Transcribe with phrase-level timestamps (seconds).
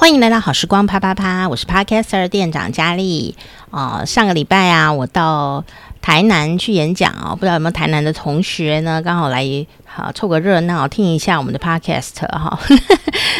[0.00, 3.36] 欢迎来到好时光啪啪啪，我是 Podcaster 店长佳丽。
[3.68, 5.62] 哦，上个礼拜啊，我到
[6.00, 9.02] 台南去演讲哦，不知道有没有台南的同学呢？
[9.02, 9.44] 刚好来
[9.84, 12.58] 好凑个热闹，听一下我们的 Podcast 哈。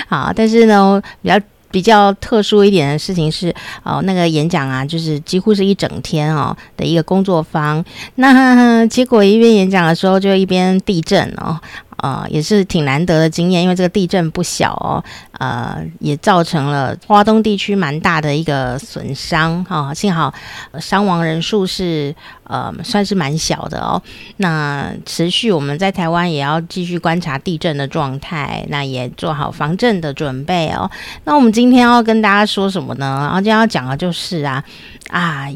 [0.07, 1.41] 好， 但是呢，比较。
[1.73, 3.55] 比较特殊一点的事情是，
[3.85, 7.85] 哦，那个演讲啊，就是几乎是一整天哦的一个工作坊。
[8.17, 11.57] 那结果一边演讲的时候，就一边地震哦。
[12.03, 15.05] 呃，也是挺难得的经验，因为这个地震不小哦，
[15.39, 20.33] 呃，也造成了花东地区蛮大的一个损伤哈、幸好
[20.81, 24.03] 伤亡人数是呃算是蛮小的哦。
[24.39, 30.91] 那持续我们在台湾也要继续观察地震的状态，那也做好防震的准备哦。
[31.25, 33.19] 那我们今天要跟大家说什么呢？
[33.21, 34.65] 然后今天要讲的就是啊
[35.11, 35.47] 啊。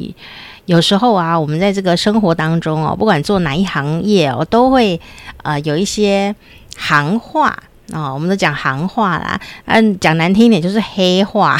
[0.66, 5.00] 有时候啊，我们在这个生活当中哦，不管做哪一行业哦，都会
[5.42, 6.34] 呃有一些
[6.76, 7.56] 行话
[7.92, 11.58] 啊、我们都讲行话啦，嗯，讲难听一点就是黑话。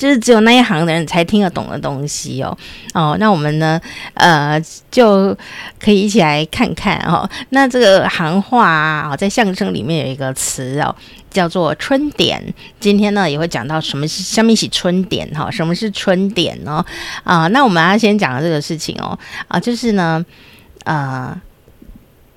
[0.00, 2.56] 就是只有那一行的人才听得懂的东西哦
[2.94, 3.78] 哦，那我们呢
[4.14, 4.58] 呃
[4.90, 5.36] 就
[5.78, 7.28] 可以一起来看看哦。
[7.50, 10.96] 那这个行话啊，在相声里面有一个词哦，
[11.30, 12.42] 叫做春点。
[12.80, 15.50] 今天呢也会讲到什么是下面一起春点哈？
[15.50, 16.82] 什么是春点呢？
[17.22, 20.24] 啊，那我们要先讲的这个事情哦啊，就是呢
[20.84, 21.38] 呃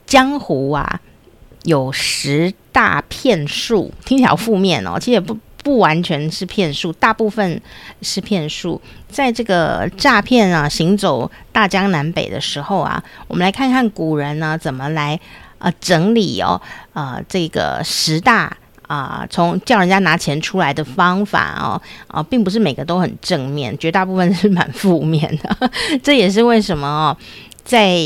[0.06, 1.00] 江湖啊
[1.64, 5.38] 有十大骗术，听起来负面哦，其实也不。
[5.64, 7.60] 不完全是骗术，大部分
[8.02, 8.80] 是骗术。
[9.10, 15.20] 在这个诈骗啊行走大江南北的时候啊，我们来看看古人呢怎么来
[15.60, 16.62] 呃整理哦
[16.94, 18.56] 呃这个十大
[18.88, 25.72] 啊从、叫人家拿钱出来的方法哦啊、并不是每个都很正面，绝大部分是蛮负面的。
[26.04, 27.18] 这也是为什么哦
[27.64, 27.98] 在。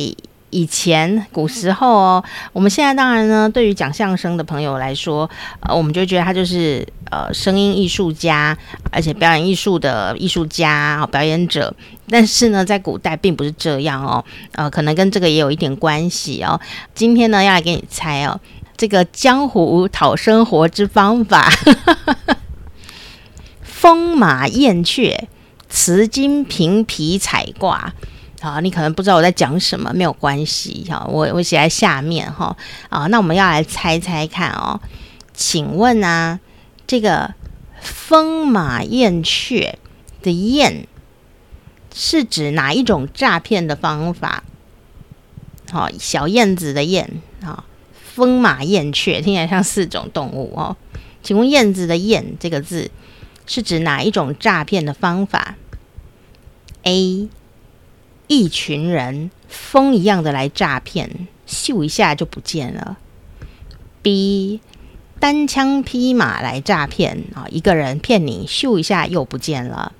[0.49, 8.57] 以前古时候哦，我们现在当然呢，对于讲相声的朋友来说，呃，我们就觉得他就是呃声音艺术家，
[8.91, 11.73] 而且表演艺术的艺术家、表演者。
[12.09, 16.59] 但是呢，在古代并不是这样哦，呃，可能跟这个也有一点关系哦。
[16.95, 18.39] 今天呢，要来给你猜哦，
[18.77, 21.51] 这个江湖讨生活之方法，
[23.61, 25.27] 风马燕雀，
[25.67, 27.93] 辞金平皮彩挂。
[28.39, 32.55] 好，你可能不知道我在讲什么，没有关系哈，我我写在下面哈。
[32.89, 34.79] 啊，那我们要来猜猜看哦，
[35.33, 36.39] 请问啊，
[36.85, 37.33] 这个
[37.81, 39.79] 风马燕雀
[40.21, 40.87] 的燕
[41.93, 44.43] 是指哪一种诈骗的方法？
[45.71, 47.09] 好，小燕子的燕
[47.41, 47.63] 啊，
[48.13, 50.77] 风马燕雀听起来像四种动物哦。
[51.23, 52.89] 请问燕子的燕这个字
[53.47, 55.55] 是指哪一种诈骗的方法
[56.83, 57.27] ？A
[58.27, 62.97] 一群人风一样的来诈骗，咻一下就不见了。
[64.01, 64.59] B
[65.19, 69.93] 单枪匹马来诈骗啊，一个人骗你，咻一下又不见了。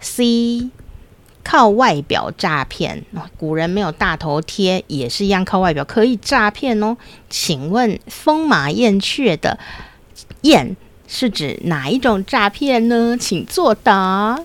[0.00, 0.70] C
[1.44, 6.96] 靠外表诈骗啊，古人没有大头贴，也是一样靠外表可以诈骗哦。
[7.28, 9.58] 请问风马燕雀的
[10.42, 10.76] 燕
[11.06, 13.16] 是指哪一种诈骗呢？
[13.18, 14.40] 请作答。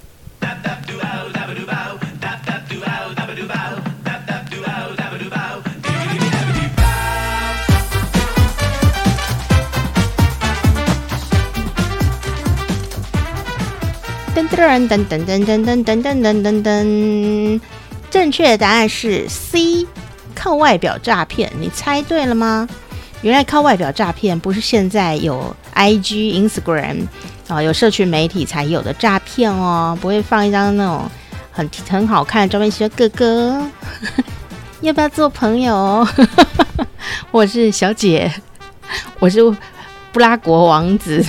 [14.87, 17.61] 噔噔噔噔噔噔噔噔噔噔噔，
[18.11, 19.87] 正确的答案是 C，
[20.35, 21.51] 靠外表诈骗。
[21.59, 22.67] 你猜对了吗？
[23.21, 27.07] 原来靠外表诈骗不是现在有 IG、Instagram
[27.47, 31.09] 啊，有社群媒体才有的诈骗哦，不会放一张那种
[31.55, 33.65] 很很好看的照片，说哥哥
[34.81, 36.05] 要不要做朋友？
[37.31, 38.29] 我是小姐，
[39.19, 39.39] 我是
[40.11, 41.25] 布拉国王子。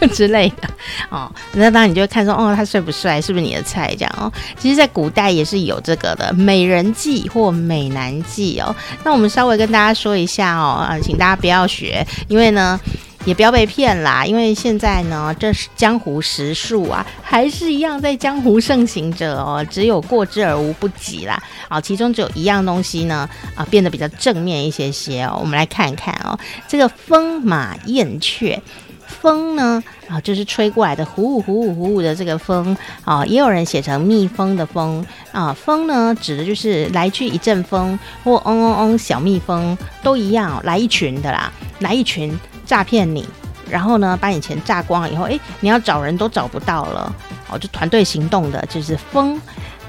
[0.14, 0.66] 之类的
[1.10, 3.94] 哦，那当然你就会看说，哦，他帅不帅，是不是你的菜？
[3.98, 8.74] 这样哦，其实，在古代也是有这个的美人计或美男计哦。
[9.04, 12.80] 那我们稍微跟大家说一下哦，啊，请大家不要学，因为呢。
[13.26, 21.40] 也不要被骗啦，因为现在呢，这是江湖实术啊，还是一样在江湖盛行着哦，只有过之而无不及啦。
[21.68, 25.38] 好，其中只有一样东西呢，啊，变得比较正面一些些哦。
[25.38, 28.60] 我们来看一看哦，这个风马燕雀，
[29.06, 32.74] 风呢啊，就是吹过来的呼呼呼呼呼的这个风
[33.04, 35.52] 啊，也有人写成蜜蜂的蜂啊。
[35.52, 42.36] 风呢，指的就是来去一阵风，或嗡嗡嗡小蜜蜂都一样，来一群的啦，来一群。
[42.70, 43.28] 诈骗你，
[43.68, 47.12] 然后呢，把你钱诈光了以后，诶，你要找人都找不到了，
[47.50, 49.40] 哦，就团队行动的，就是风。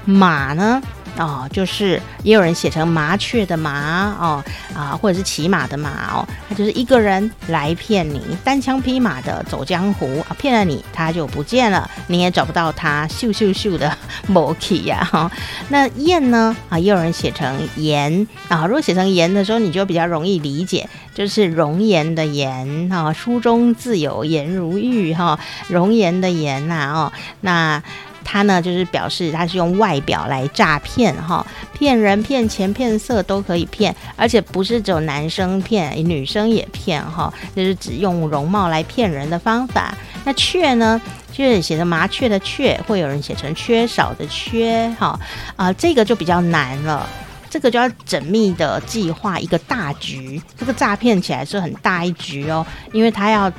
[0.04, 0.82] 马呢，
[1.18, 4.42] 哦，就是也有人写成麻雀的麻哦
[4.74, 15.30] 啊，或者是骑马的马哦，他就是一个人来骗你，单枪匹马的走江湖啊，骗了你他就不见了，你也找不到他，咻咻咻的 没去呀哈。
[15.68, 25.38] 那燕呢啊，也有人写成颜啊，如果写成颜的时候，你就比较容易理解，就是容颜的颜哈，书中自有颜如玉哈，
[25.68, 27.12] 容颜的颜呐哦，
[27.42, 27.82] 那。
[28.24, 39.94] 他呢，就是表示他是用外表来诈骗哈，骗人、骗钱、骗色都可以骗，而且不是只有男生骗，女生也骗哈，就是只用容貌来骗人的方法。
[40.24, 41.00] 那雀呢，
[41.32, 45.18] 就是写成麻雀的雀，会有人写成缺少的缺哈
[45.56, 47.08] 啊、这个就比较难了，
[47.50, 53.52] 这个就要缜密的计划一个大局，这个诈骗起来是很大一局哦，因为他要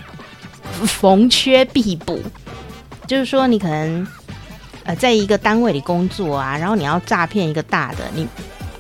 [0.88, 2.21] 逢缺必补，
[3.06, 4.07] 就是说你可能。
[4.83, 8.27] 呃，在一个单位里工作啊，然后你要诈骗一个大的，你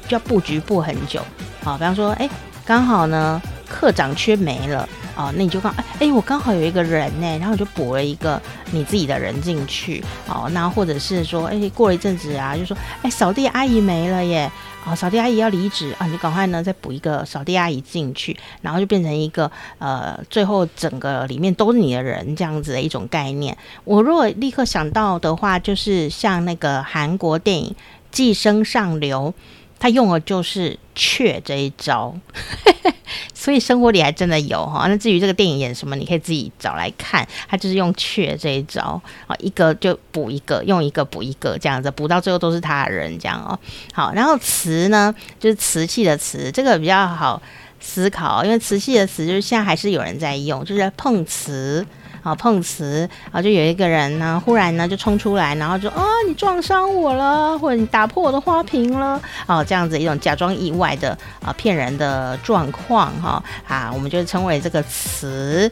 [0.07, 1.21] 就要布局布很久。
[1.63, 2.29] 好，比方说，哎，
[2.65, 8.41] 刚好呢，课长缺没了，哦，那你就刚，哎，我刚好有一个人呢，然后你就补了一个
[8.71, 14.51] 你自己的人进去，哦，那或者是说，哎，过了一阵子啊，就说，哎，扫地阿姨没了耶。
[14.85, 19.49] 啊，扫地阿姨要离职啊，你赶快呢再补一个扫地阿姨进去，然后就变成一个
[19.79, 23.57] 呃，最后整个里面都是你的人这样子的一种概念。
[23.83, 27.69] 我如果立刻想到的话，就是像那个韩国电影
[28.11, 29.33] 《寄生上流》。
[29.79, 32.15] 他用的就是雀这一招，
[33.33, 34.87] 所以生活里还真的有哈。
[34.87, 37.27] 那至于这个电影演什么，你可以自己找来看。
[37.47, 43.57] 他就是用雀这一招啊，一个就补一个，用一个补一个这样子，补到最后都是他的人这样哦。
[43.93, 47.41] 好，然后瓷呢，就是瓷器的瓷，这个比较好
[47.79, 51.85] 思考，因为瓷器的瓷就是现在还是有人在用，就是碰瓷。
[52.23, 65.69] 啊，碰瓷啊，就有一个人呢，忽然呢就冲出来，然后就啊，你撞伤我了，或者你打破我的花瓶了，哦、啊，这样子一种假装意外的啊骗人的状况哈啊，我们就称为这个瓷。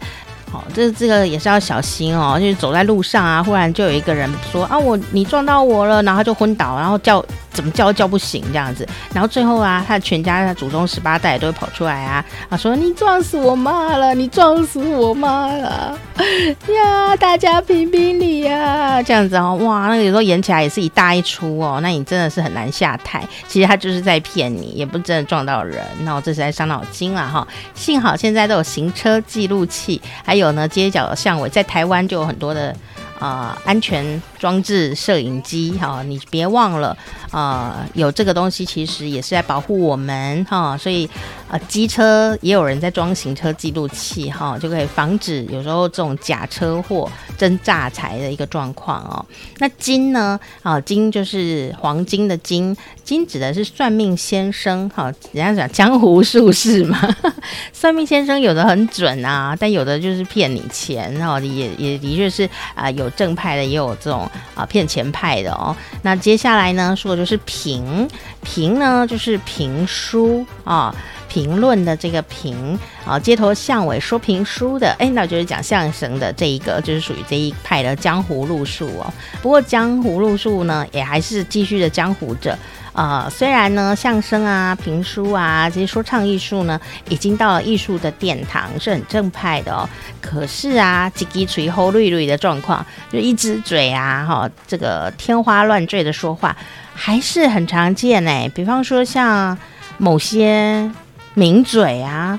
[0.51, 7.23] 好，这这个也是要小心哦，就是走在路上啊，忽然就有一个人说啊，我你撞到我了，然后就昏倒，然后叫。
[7.53, 15.93] 怎么叫都叫不醒这样子，然后最后啊，他全家的祖宗十八代都会跑出来啊，啊说你撞死我妈了，你撞死我妈了
[16.73, 23.21] 呀，大家评评理呀，这样子哦，哇，那个有时候演起来也是一大一出哦，那你真的是很难下台。
[23.49, 27.45] 其实他就是在骗你，也不真的撞到人，那我这是在伤脑筋了哈。
[27.75, 32.75] 幸好现在都有行车记录器，还有有呢街角巷尾，在台湾就有很多的。
[33.21, 36.97] 啊、安全装置摄影机，哈、你别忘了，
[37.31, 41.09] 呃，有这个东西其实也是在保护我们，哈、所以，
[41.49, 49.25] 啊、机车也有人在装行车记录器，哈、就可以防止有时候这种假车祸、真诈财的一个状况哦。
[49.59, 50.37] 那金呢？
[50.61, 52.75] 啊，金就是黄金的金，
[53.05, 56.99] 金指的是算命先生，哈、人家讲江湖术士嘛，
[57.71, 63.09] 算命先生有的很准啊，但有的就是骗你钱，哦，也也的确是啊、有。
[63.21, 65.75] 正派的也有这种啊骗钱派的哦。
[66.01, 68.09] 那接下来呢，说就是评
[68.43, 70.91] 评呢，就是评书啊，
[71.29, 79.13] 评论的这个评啊，街头巷尾说评书的，哎，那就是讲相声的这一个，就是属于这一派的江湖路数哦。
[79.39, 82.57] 不过江湖路数呢，也还是继续的江湖着。
[82.93, 89.87] 啊、呃，虽然呢，相声啊、评书啊这些说唱艺术呢，已经到了艺术的殿堂，是很正派的哦。
[90.19, 96.55] 可是啊，叽叽锤后绿绿的状况，就一只嘴啊，哈，这个天花乱坠的说话，
[96.93, 98.51] 还是很常见哎。
[98.53, 99.57] 比方说，像
[99.97, 100.91] 某些
[101.33, 102.37] 名嘴啊，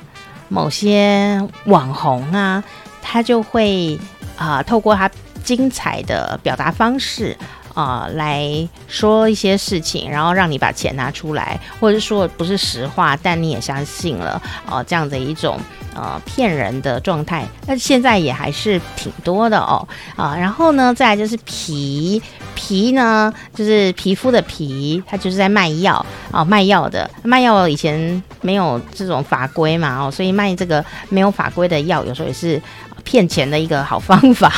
[0.48, 2.62] 某些网红啊，
[3.00, 3.98] 他就会
[4.36, 5.10] 啊、透过他
[5.42, 7.34] 精彩的表达方式。
[7.74, 15.58] 啊、来说一些事情，然后让你把钱拿出来，或者是说不是实话，但你也相信了，哦、这样的一种
[15.94, 19.86] 呃骗人的状态，那现在也还是挺多的哦，
[20.16, 22.20] 啊、然后呢，再来就是皮
[22.54, 32.60] 皮呢，就是皮肤的皮，它就是在卖药啊、卖药的卖药以前没有这种法规嘛，哦，所以卖这个没有法规的药，有时候也是
[33.02, 34.52] 骗钱的一个好方法。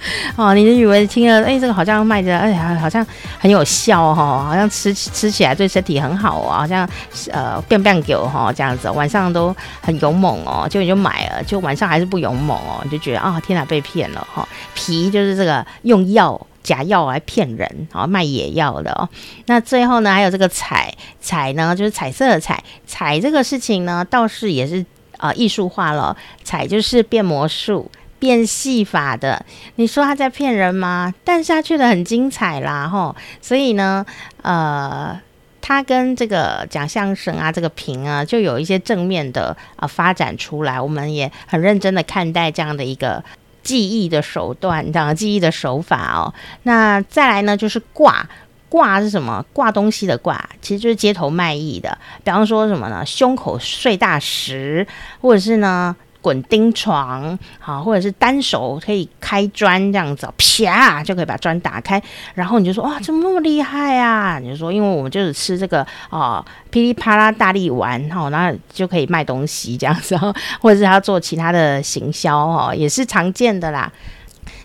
[0.36, 3.06] 哦，你就以为听了，哎，这个好像卖着，哎呀，好像
[3.38, 6.88] 很有效、哦，好像吃吃起来对身体很好啊，好像
[7.30, 14.48] 呃变变狗哈这样子，晚上都很勇猛哦，就你就买了，就晚上还是不勇猛哦，你就觉得啊、天哪，被骗了哈、哦。
[14.74, 19.08] 皮就是这个用药假药来骗人，好、哦、卖野药的哦。
[19.46, 24.84] 那最后呢，还有这个彩彩呢，就是彩色的彩彩这个事情呢，倒是也是
[25.18, 27.90] 啊、艺术化了，彩就是变魔术。
[28.20, 31.12] 变戏法的，你说他在骗人吗？
[31.24, 34.06] 但是他觉得很精彩啦，吼，所以呢，
[34.42, 35.18] 呃，
[35.60, 40.80] 他跟这个讲相声啊，这个评啊，就有一些正面的啊、发展出来。
[40.80, 43.24] 我们也很认真的看待这样的一个
[43.62, 46.32] 记忆的手段，这样记忆的手法哦。
[46.64, 48.28] 那再来呢，就是挂。
[48.68, 49.44] 挂是什么？
[49.52, 51.98] 挂东西的挂，其实就是街头卖艺的。
[52.22, 53.04] 比方说什么呢？
[53.04, 54.86] 胸口碎大石，
[55.20, 62.02] 或者是呢滚钉床，好，或者是单手可以开砖这样子，啪就可以把砖打开。
[62.34, 64.38] 然后你就说哇，怎么那么厉害啊？
[64.38, 70.16] 你就说，因为我们就是吃这个哦，噼里啪啦大力丸，哈，然后就可以卖东西这样子，
[70.60, 73.90] 或者是他做其他的行销，哦，也是常见的啦。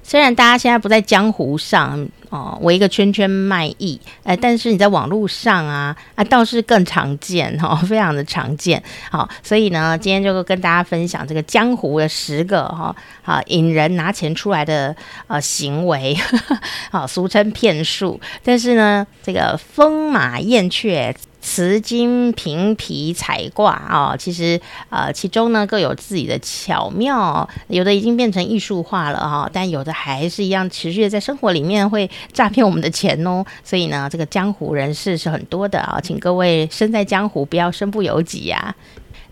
[0.07, 8.81] 虽然大家现在不在江湖上哦，围一个圈圈卖艺，呃，但是你在网络上啊啊倒是更常见哈、 非常的常见。
[9.09, 14.95] 好、所以呢，今天就跟大家分享这个江湖的十个哈啊引人拿钱出来的
[15.25, 16.15] 呃行为，
[16.91, 18.21] 好、俗称骗术。
[18.43, 21.15] 但是呢，这个风马燕雀。
[21.45, 24.59] 瓷金平皮彩挂啊，其实
[24.89, 33.45] 呃其中呢各有自己的巧妙，有的已经变成艺术化了哈，但有的还是一样持续的在生活里面会诈骗我们的钱哦。
[33.63, 38.75] 所以呢，这个江湖人士是很多的啊，请各位身在江湖不要身不由己呀。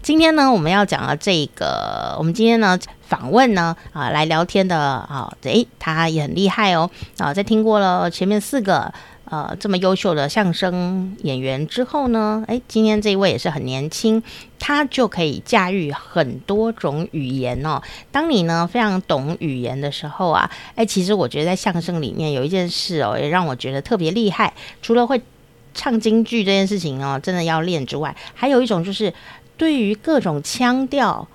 [0.03, 8.93] 今天呢，我们要讲的这个，我们今天呢访问呢啊来聊天的啊，诶，他也很厉害哦啊，在听过了前面四个。
[9.33, 14.21] 呃，这么优秀的相声演员之后呢，诶，今天这一位也是很年轻，
[14.59, 17.81] 他就可以驾驭很多种语言哦。
[18.11, 24.53] 当你呢非常懂语言的时候啊，诶，其实我觉得在相声里面有一件事哦，也让我觉得特别厉害。
[24.83, 25.19] 除了会
[25.73, 29.11] 唱京剧这件事情哦，真的要练之外，还有一种就是
[29.57, 31.27] 对于各种腔调、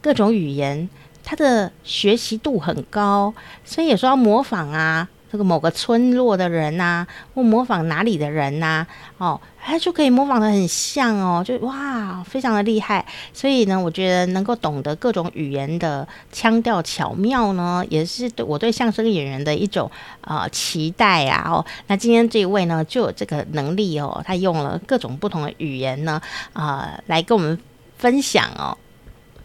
[0.00, 0.90] 各种语言，
[1.22, 3.32] 他的学习度很高，
[3.64, 5.08] 所以有时候要模仿啊。
[5.34, 8.86] 这个某个村落的人呐、啊，或模仿哪里的人呐、
[9.18, 13.04] 啊，哦，他就可以模仿得很像哦，就哇，非常的厉害。
[13.32, 21.50] 所以呢，我觉得能够懂得各种语言的腔调巧妙呢，也是对我对相声演员的一种呃期待啊。
[21.50, 26.22] 哦，那今天这一位呢，就有这个能力哦，他用了各种不同的语言呢，
[26.52, 27.58] 啊、来跟我们
[27.98, 28.78] 分享哦。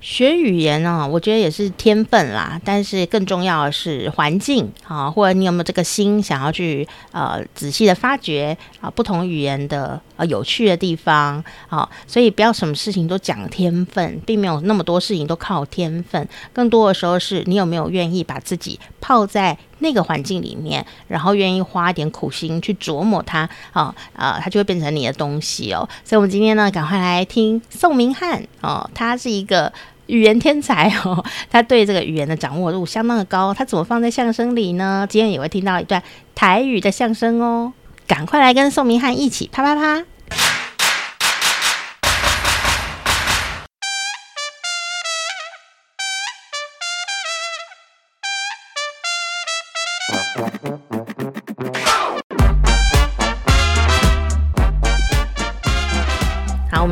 [0.02, 25.88] 学语言呢、我觉得也是天分啦，但是更重要的是环境啊，或者你有没有这个心想要去呃仔细的发掘啊不同语言的呃有趣的地方啊，所以不要什么事情都讲天分，并没有那么多事情都靠天分，更多的时候是你有没有愿意把自己泡在那个环境里面，然后愿意花一点苦心去琢磨它啊啊，它就会变成你的东西哦。
[26.06, 29.72] 所以，我们今天呢，赶快来听宋明翰哦，他是一个。
[30.10, 33.54] 语言天才哦， 他对这个语言的掌握度相当的高。
[33.54, 35.06] 他怎么放在相声里呢？
[35.08, 36.02] 今天也会听到一段
[36.34, 37.72] 台语的相声哦。
[38.08, 40.04] 赶快来跟宋明翰一起啪啪啪！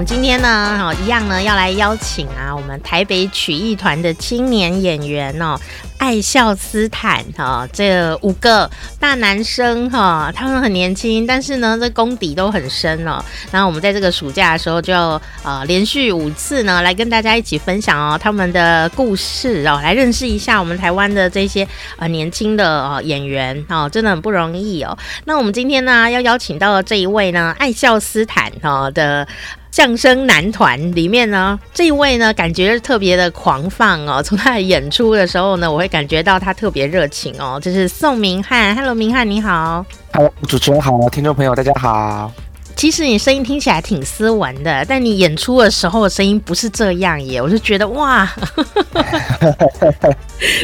[0.07, 5.59] 今天呢，好一样呢，要来邀请啊，我们台北曲艺团的青年演员哦，
[5.97, 8.71] 爱笑斯坦哈，这五个
[9.01, 13.21] 大男生哈，他们很年轻，但是呢，这功底都很深哦。
[13.51, 14.95] 然后我们在这个暑假的时候，就
[15.43, 24.97] 呃连续五次呢，来跟大家一起分享哦他们的故事哦，来认识一下我们台湾的这些呃年轻的呃演员哦，真的很不容易哦。
[25.25, 29.27] 那我们今天呢，要邀请到的这一位呢，爱笑斯坦哈的。
[29.77, 34.19] 相声男团里面呢，这一位呢，感觉特别的狂放哦。
[34.25, 37.59] 从他的演出的时候呢，我会感觉到他特别热情哦。
[37.61, 39.85] 这是宋明翰，Hello，明翰你好。
[40.13, 42.31] Hello，主持人好，听众朋友大家好。
[42.77, 48.31] 其实你声音听起来挺斯文的，但你演出的时候的声音不是这样耶，我就觉得哇。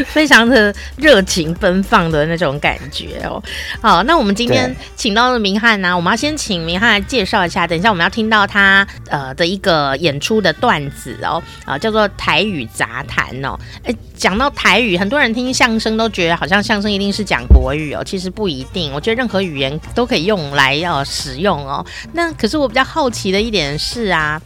[0.05, 3.41] 非常的热情奔放的那种感觉哦。
[3.81, 7.65] 好，那我们今天请到了明翰呢，我们要先请明翰来介绍一下。
[7.65, 13.57] 等一下我们要听到他呃的一个演出的段子哦，啊、呃，叫做台语杂谈哦。
[13.83, 18.93] 哎，讲到台语，很多人听相声都觉得好像相声一定是讲国语哦，其实不一定。
[18.93, 21.83] 我觉得任何语言都可以用来要、呃、使用哦。
[22.11, 24.41] 那可是我比较好奇的一点是啊，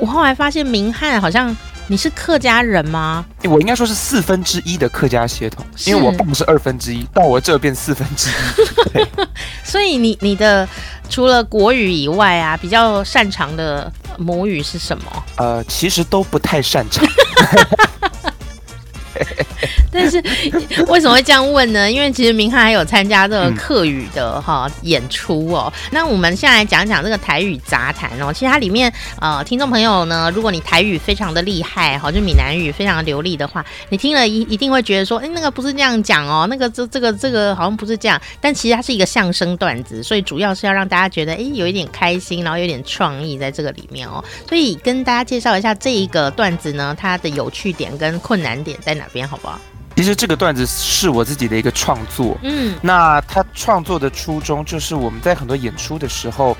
[0.00, 1.54] 我后来发现明翰好像。
[1.90, 3.24] 你是客家人吗？
[3.44, 9.06] 我应该说是四分之一的客家血统，因为我爸是二分之一，到我这变四分之一。
[9.64, 10.68] 所以你你的
[11.08, 15.24] 除了国语以外啊，比较擅长的母语是什么？
[15.36, 17.08] 呃，其实都不太擅长。
[19.90, 20.22] 但是
[20.86, 21.90] 为什么会这样问呢？
[21.90, 25.72] 因为其实明翰还有参加这个客语的哈、演出哦。
[25.90, 28.32] 那我们现在来讲讲这个台语杂谈哦。
[28.32, 38.20] 其实它里面呃，听众朋友呢，如果你台语非常的厉害哈，就闽南语非常流利的话，你听了一一定会觉得说，哎，那个不是这样讲哦，那个这这个这个好像不是这样。
[38.40, 44.22] 但其实它是一个相声段子，所以主要是要让大家觉得哎，有一点开心，然后有点创意在这个里面哦。
[44.48, 49.58] 所以跟大家介绍一下这一个段子呢，它的有趣点跟困难点在哪边，好不好？
[49.96, 56.56] 其实这个段子是我自己的一个创作，嗯，那他创作的初衷就是我们在很多演出的时候，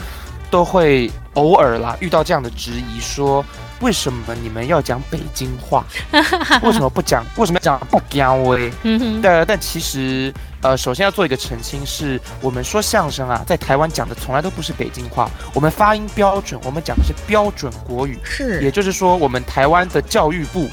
[0.50, 3.44] 都会偶尔啦遇到这样的质疑，说
[3.80, 5.86] 为什么你们要讲北京话？
[6.64, 7.24] 为什么不讲？
[7.36, 8.72] 为什么要讲不讲喂？
[8.82, 20.68] 嗯哼，但但其实呃，首先要做一个澄清，是我们说相声啊，在台湾讲的从来都不是北京话，我们发音标准，我们讲的是标准国语，是，也就是说我们台湾的教育部。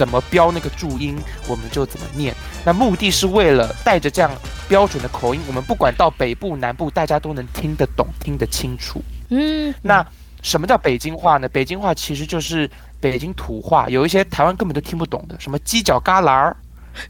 [0.00, 1.14] 怎么标那个注音，
[1.46, 2.34] 我们就怎么念。
[2.64, 4.30] 那目的是为了带着这样
[4.66, 9.02] 标准的口音，我们不管到北部南部，大家都能听得懂、听得清楚。
[9.28, 10.02] 嗯，那
[10.40, 11.46] 什么叫北京话呢？
[11.50, 12.66] 北京话其实就是
[12.98, 16.50] 北京土话，有一些台湾根本都听不懂的，什么犄角旮旯，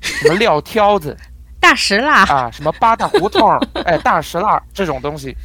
[0.00, 1.16] 什么撂挑子，
[1.60, 3.56] 大石蜡啊，什么八大胡同，
[3.86, 5.36] 哎，大石蜡这种东西，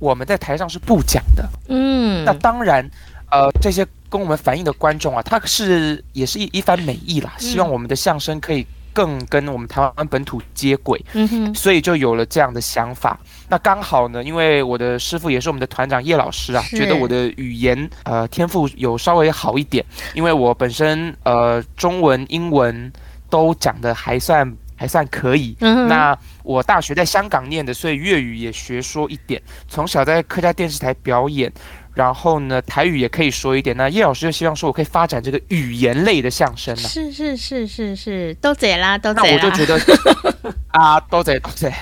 [0.00, 1.48] 我们在台上是不讲的。
[1.68, 2.84] 嗯，那当然，
[3.32, 3.84] 呃，这些。
[4.12, 13.18] 跟我们反映的观众啊，他是也是一一番美意啦，希望我们的相声可以更跟我们台湾本土接轨，嗯哼，所以就有了这样的想法。
[13.48, 22.92] 那刚好呢，因为我的师傅也是我们的团长叶老师啊，觉得我的语言呃天赋有稍微好一点，因为我本身呃中文、英文
[23.30, 25.56] 都讲的还算还算可以。
[25.60, 31.50] 嗯，那我大学在香港念的，所以粤语也学说一点，从小在客家电视台表演。
[31.94, 33.76] 然后呢，台语也可以说一点。
[33.76, 36.88] 那叶老师就希望说，我可以发展这个语言类的相声呢。
[36.88, 39.42] 是是是是是，都贼啦，都贼啦。
[39.42, 41.72] 那我就觉得 啊，都贼都贼，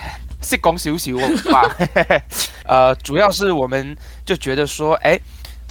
[0.43, 1.77] 是恭喜恭喜我吧。
[2.67, 5.19] 呃，主要是我们就觉得说，哎。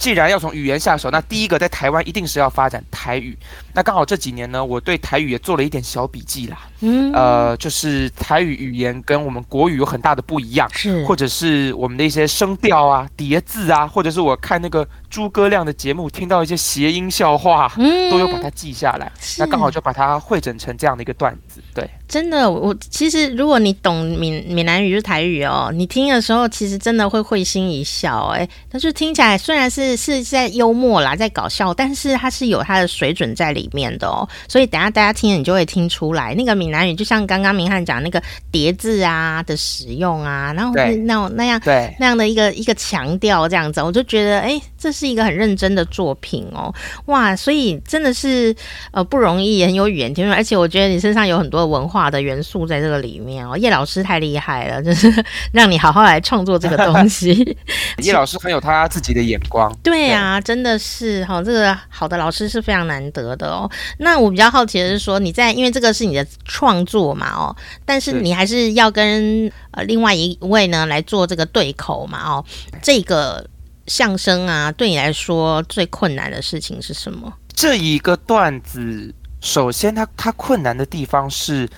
[0.00, 3.36] 既然要从语言下手，那第一个在台湾一定是要发展台语。
[3.72, 6.58] 那刚好这几年呢，我对台语也做了一点小笔记啦。
[6.80, 19.12] 嗯，呃，就是台语语言跟我们国语有很大的不一样，是，或者是我们的一些声调啊、叠字啊，或者是我看那个诸葛亮的节目，听到一些谐音笑话，嗯，都有把它记下来。
[19.38, 21.88] 那刚好就把它汇整成这样的一个段子，对。
[22.08, 34.28] 真的，我其实如果你懂闽闽南语就是台语哦，你听的时候其实真的会会心一笑，哎，但是听起来虽然是是在幽默啦，在搞笑，但是它是有它的水准在里面的哦。
[34.48, 48.52] 所以等下大家听，你就会听出来，那个闽南语就像刚刚明翰讲那个叠字啊的使用啊，然后那那那样对那样的一个一个强调这样子，我就觉得哎，这是一个很认真的作品哦，哇，所以真的是
[48.90, 52.00] 呃不容易，很有语言天赋，而且我觉得你身上有很多的文化。
[52.10, 55.12] 的元素在这个里面哦，叶老师太厉害了， 就是
[55.52, 57.56] 让你好好来创作这个东西。
[58.02, 63.70] 叶老师很有他自己的眼光， 对啊，真的是哈，这个好的老师是非常难得的哦。
[63.98, 72.44] 那我比较好奇的是说，你在因为这个是你的创作嘛哦，但是你还是要跟呃另外一位呢来做这个对口嘛哦，
[72.82, 73.46] 这个
[73.90, 77.32] 相声啊，对你来说最困难的事情是什么？
[77.52, 79.12] 这一个段子。
[79.40, 81.68] 首先它，它它困难的地方是，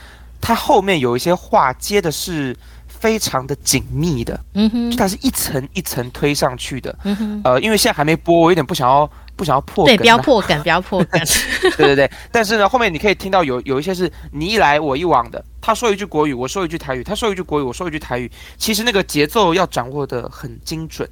[0.43, 2.55] 它后面有一些话接的是
[2.87, 11.23] 非常的紧密的，嗯哼，就它是一层一层推上去的，嗯哼，呃，因为现在还没播，我有点不想要不想要破梗，啊，对，不要破梗， 不要破梗，
[11.79, 12.11] 对对对。
[12.31, 21.09] 但是呢，后面你可以听到有有一些是你一来我一往的，他说一句国语，我说一句台语，他说一句国语，我说一句台语，其实那个节奏要掌握的很精准。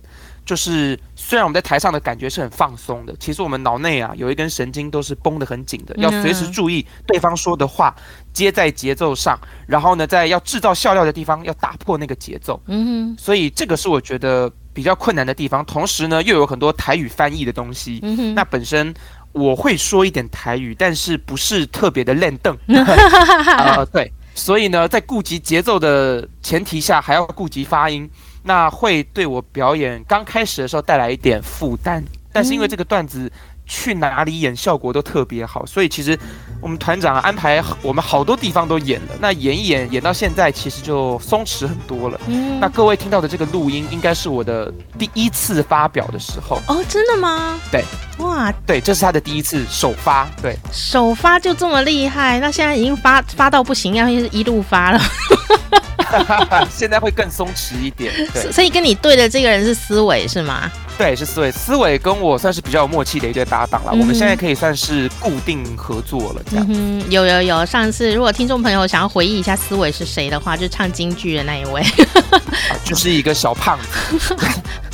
[0.51, 7.95] 就是虽然我们在台上的感觉是很放松的，其实我们脑内啊有一根神经都是绷得很紧的，要随时注意对方说的话
[8.33, 12.61] 接在节奏上，然后呢，在要制造笑料的地方要打破那个节奏。
[12.67, 15.65] 嗯哼，所以这个是我觉得比较困难的地方。
[15.65, 18.01] 同时呢，又有很多台语翻译的东西。
[18.03, 18.93] 嗯哼，那本身
[19.31, 22.59] 我会说一点台语，但是不是特别的练邓。
[22.67, 28.11] 呃，对，所以呢，在顾及节奏的前提下，还要顾及发音。
[28.43, 33.31] 那会对我表演刚开始的时候带来一点负担，但是因为这个段子
[33.71, 36.19] 去哪里演效果都特别好，所以其实
[36.61, 39.15] 我们团长安排我们好多地方都演了。
[39.21, 42.21] 那演一演，演到现在其实就松弛很多了。
[42.27, 46.61] 嗯那各位听到的这个录音，应该是我的第一次发表的时候。
[46.67, 47.61] 哦，真的吗？
[47.71, 47.85] 对，
[48.19, 50.29] 哇，对，这是他的第一次首发。
[50.43, 52.41] 对，首发就这么厉害？
[52.41, 55.01] 那现在已经发发到不行，要一一路发了。
[56.69, 58.13] 现在会更松弛一点。
[58.35, 60.69] 对，所以跟你对的这个人是思维是吗？
[60.99, 61.51] 对，是思维。
[61.53, 63.91] 思维跟我算是比较有默契的一对搭档了。
[63.93, 66.67] 嗯、我们现在可以算是固定合作了，这样。
[66.71, 67.67] 嗯，有有有。
[67.67, 71.83] 上次如果听众朋友想要回忆一下思维是谁的话，就唱京剧的那一位，
[72.33, 72.41] 啊、
[72.85, 73.79] 就是一个小胖
[74.17, 74.37] 子。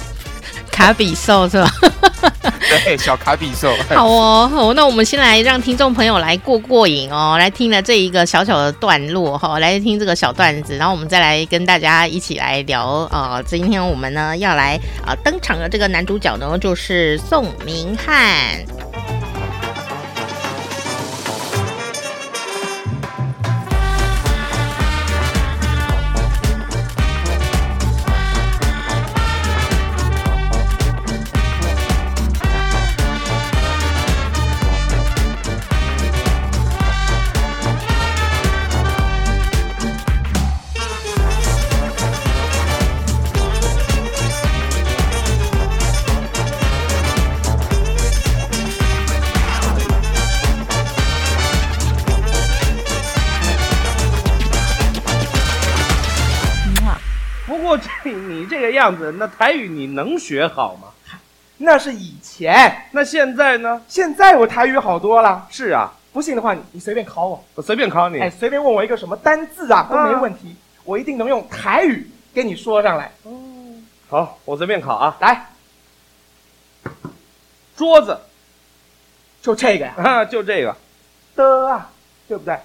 [0.77, 1.71] 卡比兽是吧？
[2.85, 3.75] 对，小卡比兽。
[3.97, 13.43] 好哦，好，那我们先来让听众朋友来过过瘾哦，来听了这一个小小的段落哈，来听这个小段子，然后我们再来跟大家一起来聊啊、呃。
[13.45, 18.63] 今天我们呢要来啊、呃、登场的这个男主角呢，就是宋明翰。
[58.87, 60.89] 样子，那台语你能学好吗？
[61.59, 63.83] 那是以前，那现在呢？
[63.89, 65.47] 现在我台语好多了。
[65.51, 68.21] 是啊，不信的话，你你随便考我，我随便考你。
[68.21, 73.11] 哎，随便问我一个什么单字啊，都没问题，啊、我一定能用台语跟你说上来。
[73.25, 75.17] 嗯，好，我随便考啊。
[75.21, 75.47] 来，
[77.77, 78.17] 桌子，
[79.43, 79.95] 就这个呀？
[79.97, 80.77] 啊，就这个，
[81.35, 81.91] 的啊，
[82.29, 82.57] 对不对？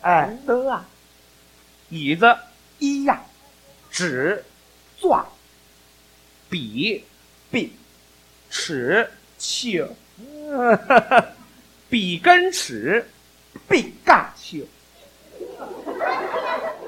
[0.00, 0.84] 哎，的啊，
[1.90, 2.34] 椅子，
[2.78, 3.20] 一呀，
[3.90, 4.42] 纸，
[4.98, 5.24] 抓。
[6.54, 7.02] 笔，
[7.50, 7.72] 笔，
[8.48, 9.90] 尺，尺，
[11.90, 13.04] 笔跟尺，
[13.68, 14.64] 比嘎尺。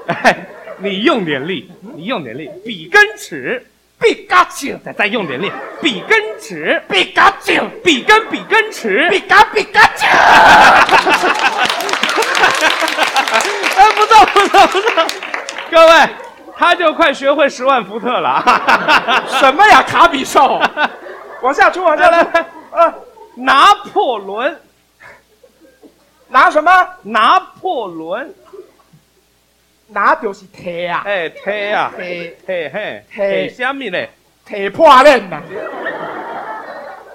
[0.07, 3.67] 哎，你用点力，你用点力，笔跟尺，
[3.99, 5.51] 比嘎尺，再再用点力，
[5.81, 10.05] 笔跟尺，比嘎尺，笔跟笔跟尺，笔嘎笔嘎尺。
[13.75, 15.05] 哎，不错不错不错，
[15.69, 16.26] 各位。
[16.57, 18.43] 他就快学会十万伏特了，
[19.39, 20.59] 什么呀，卡比兽？
[21.41, 22.41] 往下出，往下来，来，
[22.71, 22.93] 啊，
[23.35, 24.59] 拿破仑，
[26.27, 26.71] 拿什么？
[27.03, 28.33] 拿破仑，
[29.87, 33.49] 拿就是铁呀，哎，铁呀，铁，铁嘿，铁。
[33.49, 34.09] 什么嘞？
[34.43, 35.39] 铁破链呐，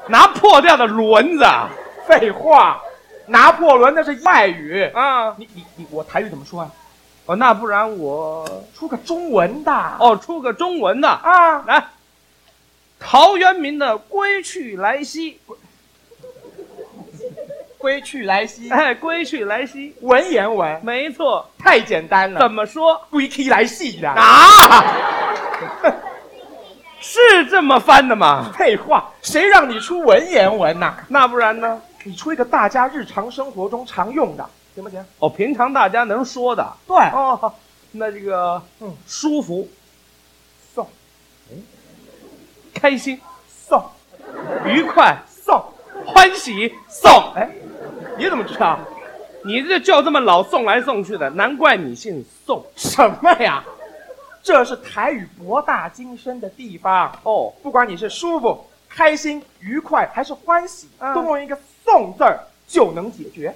[0.07, 1.45] 拿破掉的轮子，
[2.07, 2.81] 废话，
[3.27, 4.85] 拿破仑那是外语。
[4.95, 6.71] 啊，你你你，我台语怎么说啊？
[7.33, 11.83] 哦，那不然我出个中文的哦，出个中文的啊，来，
[13.01, 15.41] 陶渊明的《归去来兮》，
[17.79, 22.39] 归去来兮，哎，归去来兮，文言文，没错，太简单了。
[22.41, 23.01] 怎么说？
[23.09, 24.85] 归去来兮的啊？
[27.01, 28.53] 是这么翻的吗？
[28.57, 30.95] 废话，谁让你出文言文呐？
[31.09, 31.81] 那不然呢？
[32.05, 34.45] 你出一个大家日常生活中常用的。
[34.75, 35.05] 行不行？
[35.19, 36.97] 哦，平常大家能说的，对。
[37.13, 37.53] 哦，
[37.93, 39.69] 那这个，嗯，舒服，
[40.75, 40.87] 送，
[41.51, 41.57] 哎，
[42.73, 43.85] 开心，送，
[44.65, 45.63] 愉快，送，
[46.07, 47.51] 欢喜，送，哎，
[48.17, 48.79] 你怎么知道？
[49.45, 52.65] 你这叫这么老送来送去的，难怪你姓宋。
[52.77, 53.63] 什么呀？
[54.43, 57.13] 这是台语博大精深的地方。
[57.25, 57.53] 哦。
[57.63, 63.55] 不管你是舒服、开心、愉快还是欢喜，嗯、都用一个“送”字儿就能解决。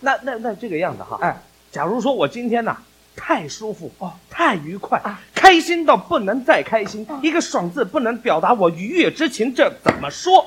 [0.00, 1.36] 那那那这个样子哈，哎，
[1.70, 2.82] 假如说我今天呢、啊、
[3.16, 10.44] 太舒服哦，太愉快啊，开心到不能再开心，啊、一个爽字不能表达我愉悦之情，这怎么说？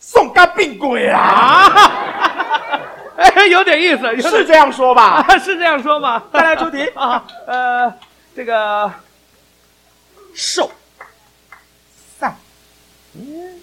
[0.00, 1.18] 送干病鬼啊！
[1.18, 1.92] 啊
[3.16, 5.24] 哎，有点意思，是这样说吧？
[5.26, 6.22] 啊、是这样说吧？
[6.30, 7.94] 再来出题啊，呃，
[8.36, 8.92] 这个
[10.34, 10.70] 瘦，
[12.18, 12.36] 散，
[13.14, 13.62] 嗯，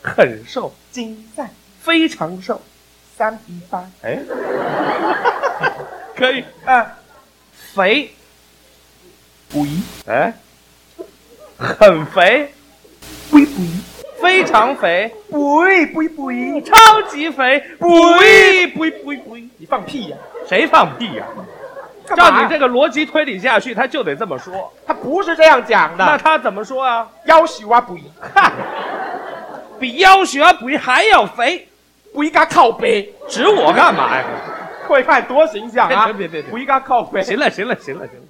[0.00, 1.50] 很瘦，精散，
[1.80, 2.60] 非常瘦。
[3.20, 4.18] 三比八，哎，
[6.16, 6.86] 可以，啊，
[7.74, 8.14] 肥，
[9.50, 10.32] 不一，哎，
[11.58, 12.50] 很肥，
[13.30, 13.78] 不一不一，
[14.22, 16.74] 非常肥，不一不一不一，超
[17.10, 20.16] 级肥，不一不一不一不一，你放屁呀？
[20.48, 21.26] 谁放屁呀？
[22.16, 24.72] 照你这个逻辑推理下去，他就得这么说。
[24.86, 27.06] 他不是这样讲的，那他怎么说啊？
[27.26, 28.04] 要求啊不一，
[28.34, 28.50] 哈，
[29.78, 31.66] 比要求啊不一还要肥。
[32.12, 34.24] 不应该靠背，指我干嘛呀？
[34.88, 36.06] 会看多形象啊！
[36.12, 37.22] 别别别，不应该靠背。
[37.22, 38.26] 行了行了行了行了。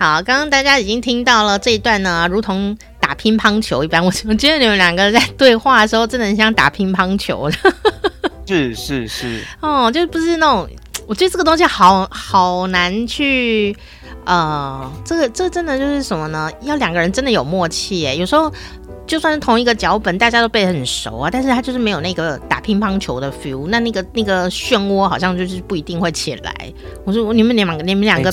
[0.00, 4.02] 好，刚刚大家已经听到了这一段呢，如同打乒乓球一般。
[4.02, 7.50] 我我觉得你们两个在对话的时候，真的很像打乒乓球。
[8.46, 9.44] 是是是。
[9.60, 10.66] 哦，就不是那种，
[11.06, 13.76] 我觉得这个东西好好难去，
[14.24, 16.50] 呃，这个这个真的就是什么呢？
[16.62, 18.16] 要两个人真的有默契耶。
[18.16, 18.50] 有时候。
[19.10, 26.72] 就算是同一个脚本，大家都背得很熟啊，但是他就是没有那个打乒乓球的 feel，那那个那个漩涡好像就是不一定会起来。
[27.04, 28.32] 我说你们两个，你们两个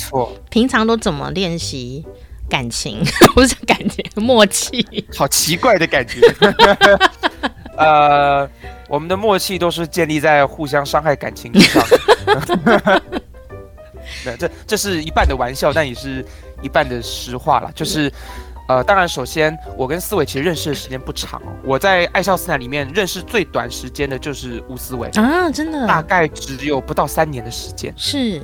[0.52, 2.06] 平常都怎么练习
[2.48, 3.00] 感情？
[3.34, 4.86] 不是感情默契？
[5.16, 6.22] 好奇怪的感觉。
[7.76, 8.48] 呃，
[8.88, 11.84] 我们的默契都是建立在互相伤害感情之上。
[14.24, 16.24] 对，这这是一半的玩笑，但也是
[16.62, 18.13] 一半的实话啦，就是。
[18.68, 21.54] 呃，当然，首先我跟思维其实认识的时间不长哦。
[21.64, 27.94] 我在爱笑斯坦里面认识最短时间的就是吴思维啊，真的，大概只有不到三年的时间。
[27.96, 28.42] 是，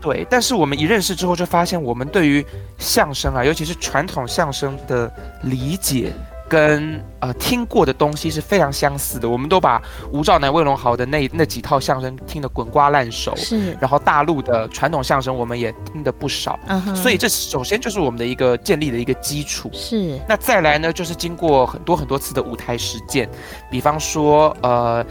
[0.00, 0.26] 对。
[0.30, 2.44] 但是我们一认识之后，就发现我们对于
[2.78, 6.12] 相声啊，尤其是传统相声的理解。
[6.50, 13.72] 跟呃听过的东西是非常相似的，我们都把吴兆南、魏龙豪的那那几套相声听得滚瓜烂熟，是。
[13.80, 16.96] 然后大陆的传统相声我们也听得不少，嗯哼。
[16.96, 19.70] 所以这首先就是我们的一个建立的一个基础。
[19.72, 20.18] 是。
[20.28, 23.30] 那再来呢，就是经过很多很多次的舞台实践，
[23.70, 25.06] 比方说呃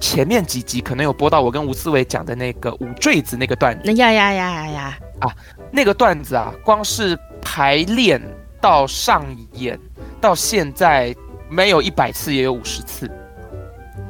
[0.00, 3.92] 前面几集可能有播到我跟吴思维讲的那个五坠子那个段子。
[3.92, 4.98] 呀呀呀呀呀！
[5.20, 5.30] 啊，
[5.70, 8.20] 那个段子啊，光是排练
[8.60, 9.78] 到上演。
[10.20, 11.14] 到现在
[11.48, 13.10] 没有一百次也有五十次，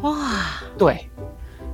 [0.02, 0.12] 哇！
[0.76, 1.08] 对，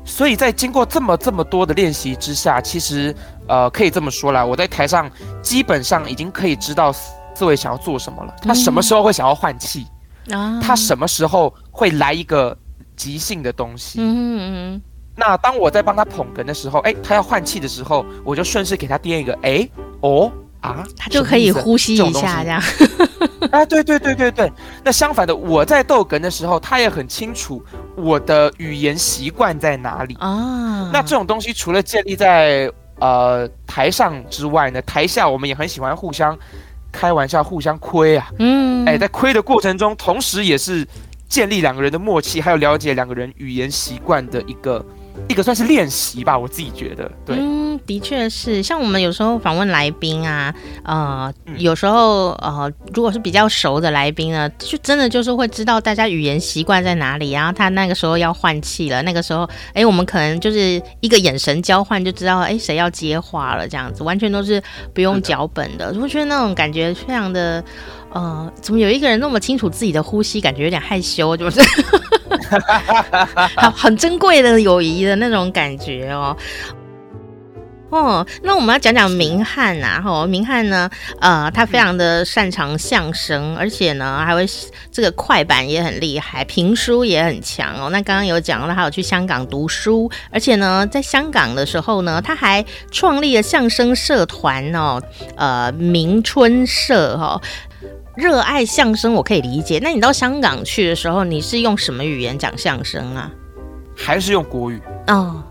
[0.04, 3.14] 所以在经过这么这么多的练习之下，其实
[3.48, 5.10] 呃可以这么说啦，我在台上
[5.42, 8.34] 基本上已经可以知道思维想要做什么了。
[8.42, 9.86] 他什么时候会想要换气？
[10.30, 10.60] 啊、嗯？
[10.60, 12.56] 他什么时候会来一个
[12.94, 14.00] 即兴的东西？
[14.00, 14.82] 嗯嗯嗯。
[15.16, 19.68] 那当我在帮他捧哏的时候，哎，他要换气的时候，我就顺势给他垫一个，哎，
[20.00, 20.30] 哦。
[20.60, 22.62] 啊，他就可以呼吸一下，这样。
[23.52, 24.50] 啊，对对对对对。
[24.82, 27.62] 那相反的，我在逗哏的时候，他也很清楚
[27.94, 30.90] 我的语言习惯在哪里啊。
[30.92, 36.36] 那这种东西除了建立在呃台上之外呢，台下我们也很喜欢互相
[36.90, 38.28] 开玩笑，互相亏啊。
[38.38, 40.86] 嗯，哎，在亏的过程中，同时也是
[41.28, 44.84] 建立两个人的默契，还有了解两个人语言习惯的一个。
[45.28, 64.62] 一个算是练习吧，我自己觉得，对，嗯，的确是，像我们有时候访问来宾啊，呃，有时候呃，如果是比较熟的来宾呢，就真的就是会知道大家语言习惯在哪里，然后他那个时候要换气了，那个时候，哎，我们可能就是一个眼神交换就知道，哎，谁要接话了，这样子，完全都是
[64.94, 67.62] 不用脚本的，我觉得那种感觉非常的。
[68.12, 71.60] 呃，怎么有一个人那么清楚自己的呼吸，感觉有点害羞，就是
[73.56, 76.36] 很很珍贵的友谊的那种感觉哦。
[77.88, 84.44] 哦，那我们要讲讲明翰呐，哈，明翰呢，呃，他非常的擅长相声，而且呢，还会
[84.90, 87.88] 这个快板也很厉害，评书也很强哦。
[87.90, 95.00] 那刚刚有讲到，他有去香港读书，而且呢，在香港的时候呢，他还创立了相声社团哦，
[95.36, 97.40] 呃，明春社哈。
[98.16, 99.78] 热爱相声，我可以理解。
[99.82, 103.30] 那你到香港去的时候，你是用什么语言讲相声啊？
[103.94, 104.80] 还是用国语？
[105.08, 105.42] 哦，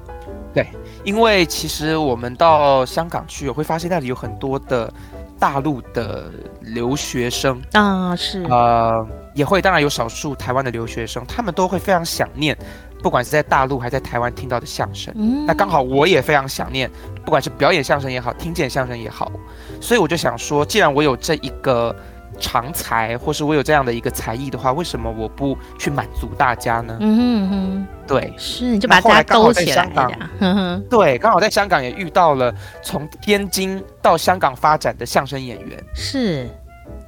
[0.51, 0.67] 对，
[1.03, 4.91] 因为其实我们到香港去，我会发现那里有很多的
[5.39, 12.57] 大陆的留学生啊，是呃，也会当然有少数台湾的留学生，他们都会非常想念，
[13.03, 15.13] 不管是在大陆还是在台湾听到的相声。
[15.15, 16.89] 嗯，那刚好我也非常想念，
[17.23, 19.31] 不管是表演相声也好，听见相声也好，
[19.79, 21.95] 所以我就想说，既然我有这一个。
[22.39, 26.97] 长才，或是我有这样的一个才艺的话，为什么我不去满足大家呢？
[26.99, 30.81] 嗯哼哼，对，是你就把大家勾起来呀。
[30.89, 36.47] 对，刚好在香港也遇到了从天津到香港发展的相声演员，是，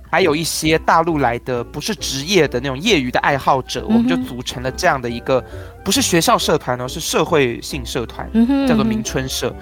[0.09, 5.43] 还有一些大陆来的不是职业的那种业余的爱好者，嗯、我们就组成了这样的一个
[5.83, 8.29] 不是学校社团哦，是社会性社团，
[8.67, 9.53] 叫做明春社。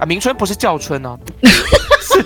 [0.00, 1.16] 啊，明春不是叫春哦。
[2.02, 2.20] 是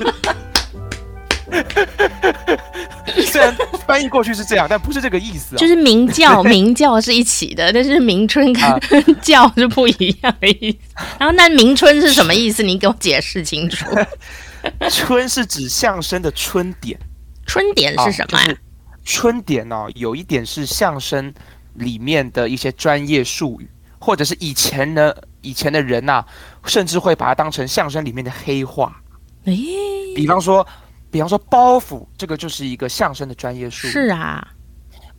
[3.25, 3.55] 虽然
[3.87, 5.59] 翻译过去是这样，但不是这个意思啊。
[5.59, 11.05] 就是明教， 明教是一起的，但是明春跟 教是不一样的意思。
[11.19, 12.63] 然后那明春是什么意思？
[12.63, 13.87] 你给我解释清楚。
[14.91, 16.99] 春是指相声的春点，
[17.47, 18.45] 春点是什么呀？
[18.45, 18.59] 啊就是、
[19.05, 21.33] 春点呢、哦，有一点是相声
[21.75, 26.27] 里面的一些专业术语，或者是以前呢，以前的人呐、啊，
[26.67, 29.01] 甚至会把它当成相声里面的黑话。
[29.45, 29.57] 诶，
[30.15, 30.67] 比方说。
[31.11, 33.91] 比方说包袱，这个就是一个相声的专业术语。
[33.91, 34.47] 是啊，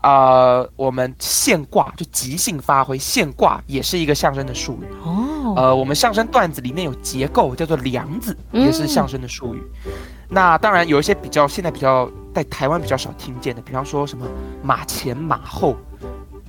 [0.04, 4.88] 呃，我们现挂就即兴发挥，现挂也是一个相声的术语。
[5.04, 9.64] 哦，呃，我们相声段子里面有结构叫做梁子，也是相声的术语。
[9.86, 9.92] 嗯、
[10.30, 14.28] 那当然有一些比较现在比较在台湾比较少听见的，比方说什么
[14.62, 15.76] 马前马后，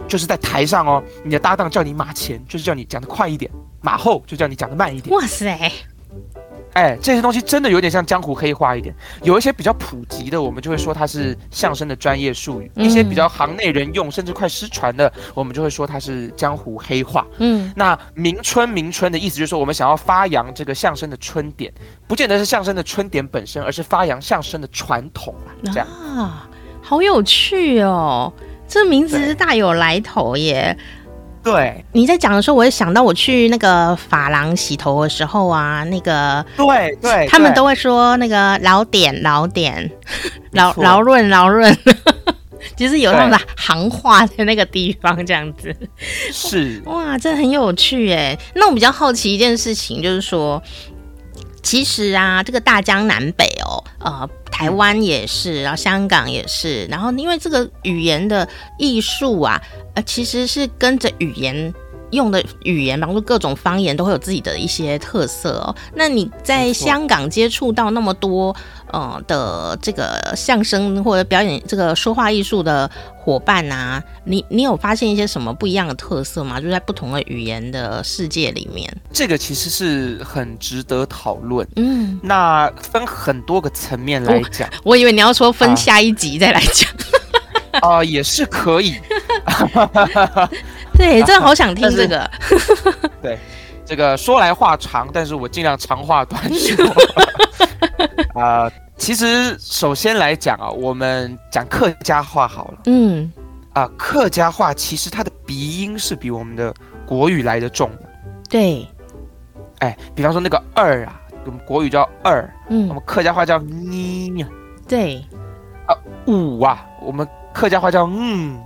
[0.06, 5.14] 就是在台上哦，你的搭档叫你马前，就是叫你讲得快一点；马后就叫你讲得慢一点。
[5.14, 5.72] 哇塞！
[6.74, 8.94] 哎，这些东西真的有点像江湖黑话一点。
[9.22, 17.26] 有一些比较普及的，我们就会说它是相声的专业术语；嗯、一些比较行内人用，甚至快失传的，我们就会说它是江湖黑话。
[17.38, 21.72] 嗯，那明春明春的意思就是说，我们想要发扬这个相声的春点，
[22.06, 25.50] 不见得是相声的春点本身，而是发扬相声的传统啊。
[25.72, 26.48] 这样啊，
[26.80, 28.32] 好有趣哦！
[28.68, 30.76] 这名字是大有来头耶。
[31.42, 39.90] 对，你在讲的时候，我也想到我去那个发廊洗头的时候啊，那个对对，他们都会说那个老点老点，
[40.52, 41.74] 劳劳润劳润，
[42.76, 45.74] 其实有他们的行话在那个地方这样子。
[46.32, 48.38] 是哇，这很有趣哎。
[48.54, 50.62] 那我比较好奇一件事情，就是说。
[51.62, 59.60] 其实啊，这个大江南北哦，呃，台湾也是，然后香港也是，然后因为这个语言的艺术啊，
[59.94, 61.72] 呃，其实是跟着语言
[62.10, 65.74] 用的语言，比方说各种方言都会有自己的一些特色哦。
[65.94, 68.54] 那你在香港接触到那么多
[68.92, 76.60] 呃的这个相声或者表演这个说话艺术的伙伴啊，你你有发现一些什么不一样的特色吗？
[76.60, 81.66] 就在不同的语言的世界里面，这个其实是很值得讨论。
[81.76, 86.90] 嗯，那分很多个层面来讲，我， 我以为你要说分下一集再来讲。
[87.82, 88.94] 啊、呃， 也是可以。
[90.96, 92.28] 对，真的好想听这个。
[93.22, 93.38] 对，
[93.86, 96.84] 这个说来话长，但是我尽量长话短说。
[98.34, 102.78] 啊、呃，其实首先来讲啊，我们讲客家话好了。
[102.86, 103.30] 嗯。
[103.72, 106.74] 啊、呃，客家话其实它的鼻音是比我们的
[107.06, 108.08] 国语来的重的。
[108.48, 108.86] 对。
[109.78, 114.44] 哎，比方说那个二啊，我们国语叫二，嗯，我们客家话叫你。
[114.86, 115.24] 对。
[115.86, 117.26] 啊，五啊，我们。
[117.50, 118.60] 客家话叫嗯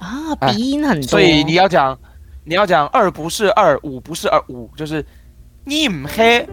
[0.00, 1.98] 啊，鼻音很多，所以你要讲，
[2.44, 5.02] 你要讲二不是二，五不是二，五就是
[5.64, 6.46] 你唔黑，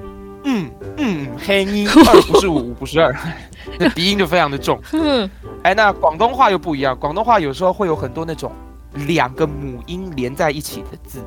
[0.45, 3.13] 嗯嗯黑音， 二不是五，五不是二，
[3.79, 4.79] 那鼻音就非常的重。
[4.93, 5.29] 嗯，
[5.63, 8.51] 哎，那广东话又不一样，广东话有时候会有很多那种
[9.08, 11.19] 两个母音连在一起的字，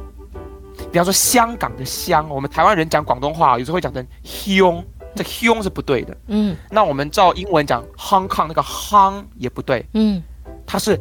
[0.90, 4.84] 比方说香港的香，我们台湾人讲广东话有时候会讲成凶。
[5.14, 10.22] 这凶是不对的，嗯，那我们照英文讲 Hong Kong 那个 Hong 也不对，嗯，
[10.64, 10.96] 它是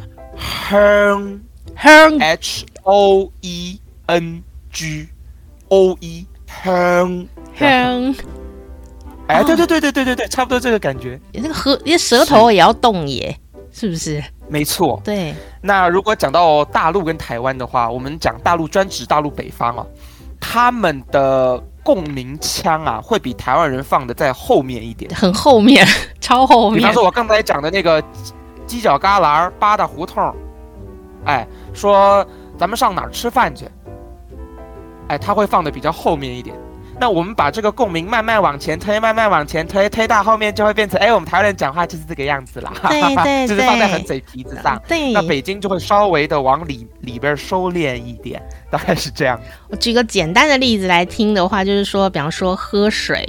[0.69, 1.39] Hong
[1.77, 5.10] Hong H O E N G
[5.67, 6.25] O E
[6.63, 7.27] Hong
[7.60, 8.15] Hong，
[9.28, 13.38] 哎，对对对对对对对，差不多这个感觉，那个舌，连舌头也要动耶，
[13.72, 14.24] 是，是不是？
[14.50, 15.34] 没错，对。
[15.62, 19.86] 那如果讲到大陆跟台湾的话，我们讲大陆专指大陆北方啊，
[20.39, 21.62] 他们的。
[21.88, 25.88] 共鸣腔啊，会比台湾人放的在后面一点，很后面，
[26.20, 26.80] 超后面。
[26.80, 28.04] 比方说，我刚才讲的那个
[28.67, 30.36] 犄角旮旯、八大胡同，
[31.24, 33.70] 哎，说咱们上哪儿吃饭去？
[35.08, 36.54] 哎，他会放的比较后面一点。
[36.99, 44.81] 那我们把这个共鸣慢慢往前推，慢慢往前推，推到后面就会变成，哎，我们台湾人讲话就是这个样子啦，对对 对，就是放在很嘴皮子上。
[44.88, 49.39] 对，那北京就会稍微的往里里边收敛一点， 大概是这样。
[49.69, 53.27] 我举个简单的例子来听的话，就是说，比方说喝水，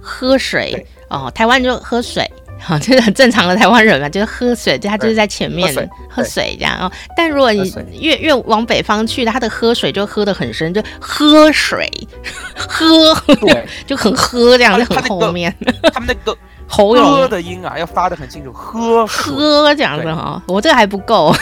[0.00, 2.28] 喝水哦，台湾就喝水。
[2.66, 5.72] 好，就是很正常的台湾人嘛，就是喝水，就他就是在前面
[6.08, 6.90] 喝水，这样哦。
[7.16, 11.88] 但如果你越越往北方去，他的喝水就喝得很深，就喝水，
[12.56, 15.54] 喝，对， 就很喝这样，就很后面。
[15.92, 20.42] 他们那个喉咙的音啊，要发得很清楚，喝喝这样子哈。
[20.48, 21.32] 我这个还不够。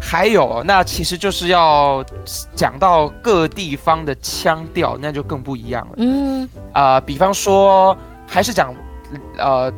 [0.00, 2.04] 还有，那其实就是要
[2.54, 5.94] 讲到各地方的腔调，那就更不一样了。
[5.98, 8.74] 嗯，啊，比方说，还是讲。
[9.38, 9.72] 呃，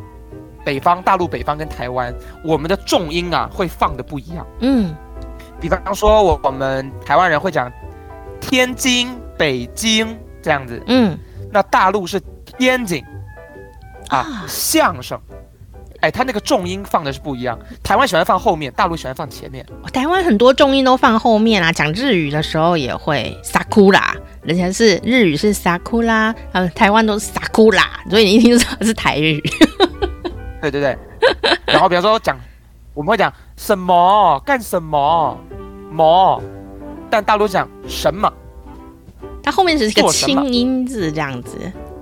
[0.65, 2.15] 北方大陆北方跟台湾，
[2.45, 4.47] 我们的重音啊会放的不一样。
[4.61, 4.95] 嗯，
[5.61, 7.71] 比方说我我们台湾人会讲
[8.41, 10.83] 天津、北京这样子。
[10.87, 11.19] 嗯，
[11.51, 13.05] 那大陆是天津
[14.09, 15.21] 啊，啊相声，
[16.01, 17.59] 哎，他那个重音放的是不一样。
[17.83, 19.67] 台湾喜欢放后面，大陆喜欢放前面。
[19.93, 24.15] 台湾很多重音都放后面啊，讲日语的时候也会萨库拉。
[24.43, 29.43] 人家是日语是萨库拉，呃，台湾都是萨库拉，所以你一听就知道是台语。
[30.63, 30.97] 对对对，
[31.67, 32.39] 然后比方说讲，
[32.95, 35.37] 我们会讲什么干什么
[35.91, 36.43] 么，
[37.11, 38.33] 但大陆讲什么，
[39.43, 41.59] 它后面只是一个轻音字这样子。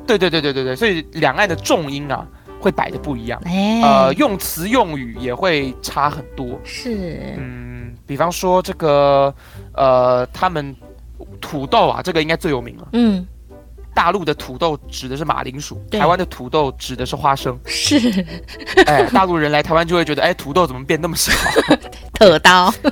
[0.06, 2.24] 对对对对对对，所以两岸的重音啊
[2.60, 6.58] 会摆的不一样，哎，呃，用词用语也会差很多。
[6.64, 9.32] 是，嗯，比方说这个，
[9.74, 10.74] 呃，他们
[11.40, 12.88] 土豆啊，这个应该最有名了。
[12.92, 13.26] 嗯，
[13.94, 17.58] 大陆的土豆指的是马铃薯，台湾的土豆指的是花生。
[17.64, 17.98] 是，
[18.86, 21.32] 哎，大陆人来台湾就会觉得，哎，土豆怎么变那么小？
[22.14, 22.72] 特刀。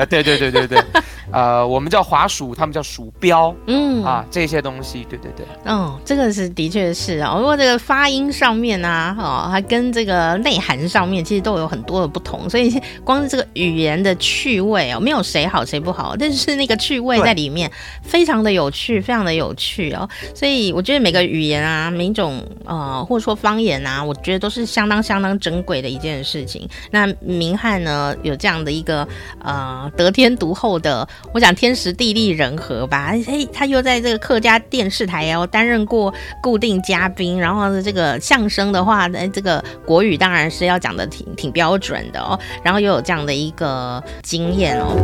[0.00, 0.82] 呃，对对对对对，
[1.30, 17.70] 呃，我们叫滑鼠，他们叫鼠标，嗯啊，这些东西，对对对，嗯，这个是的确是啊，不过这个发音上面啊，哦，还跟这个内涵上面其实都有很多的不同，所以 光是这个语言的趣味哦，没有谁好谁不好，但是那个趣味在里面
[18.02, 26.66] 非常的有趣，非常的有趣哦，所以我觉得每个语言啊，每一种呃或者说方言啊，我觉得都是相当相当珍贵的一件事情。
[26.90, 29.06] 那明翰呢，有这样的一个
[29.44, 29.89] 呃。
[29.96, 33.12] 得天独厚的，我想天时地利人和吧。
[33.26, 36.12] 哎，他又在这个客家电视台哦担任过
[36.42, 42.38] 固定嘉宾，然后呢，这个相声的话，哎，这个国语当然是要讲的挺挺标准的哦。
[42.62, 44.96] 然后又有这样的一个经验哦。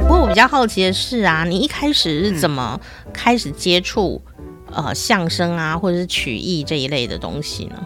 [0.00, 2.80] 不过我比较好奇的是啊，你一开始是怎么
[3.12, 4.22] 开始接触？
[4.78, 7.76] 呃，相声啊，或者是曲艺这一类的东西呢？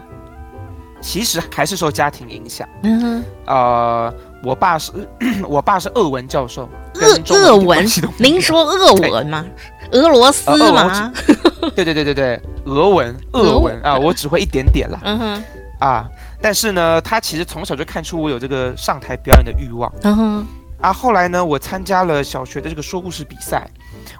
[1.01, 2.69] 其实还是受家庭影响。
[2.83, 4.13] 嗯哼，呃，
[4.43, 4.91] 我爸是，
[5.49, 6.69] 我爸是俄文教授。
[6.93, 7.83] 俄俄文？
[8.19, 9.43] 您说俄文吗？
[9.91, 11.11] 俄罗斯吗？
[11.61, 14.99] 呃、 对对对对对，俄文，俄文啊，我只会一点点啦。
[15.03, 15.43] 嗯哼，
[15.79, 16.07] 啊，
[16.39, 19.91] 但是呢，他其实从小就看出我有这个上台表演的欲望。
[20.03, 20.47] 嗯哼，
[20.79, 23.67] 啊，后来呢，我参加了小学的这个说故事比赛。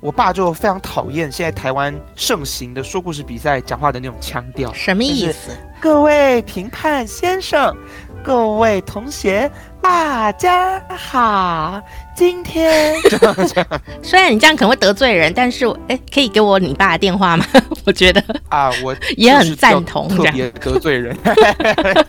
[0.04, 5.58] 我爸就非常讨厌现在台湾盛行的说故事比赛讲话的那种腔调，什么意思？
[5.80, 7.74] 各位评判先生，
[8.22, 9.50] 各位同学，
[9.82, 11.82] 大家好，
[12.14, 12.94] 今天。
[14.04, 17.46] 虽然你这样可能会得罪人，但是哎，可以给我你爸的电话吗？
[17.88, 21.18] 我觉得啊，我也很赞同，特别得罪人。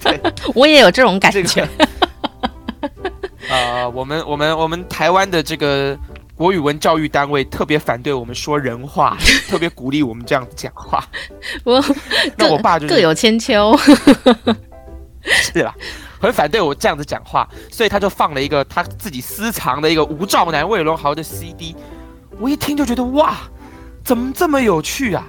[0.02, 0.20] 对
[0.52, 1.44] 我也有这种感觉。
[1.44, 1.68] 这个、
[3.48, 5.96] 呃，我们我们我们台湾的这个。
[6.36, 9.16] 国语文教育单位特别反对我们说人话，
[9.48, 11.04] 特别鼓励我们这样子讲话。
[11.62, 11.82] 我
[12.36, 13.76] 那我爸就各有千秋，
[15.24, 15.72] 是啦，
[16.20, 21.76] 很反对我这样子讲话，所以他就放了一个他自己私藏的一个吴兆南、魏龙豪的 CD。
[22.40, 23.36] 我一听就觉得哇，
[24.04, 25.24] 怎么这么有趣啊？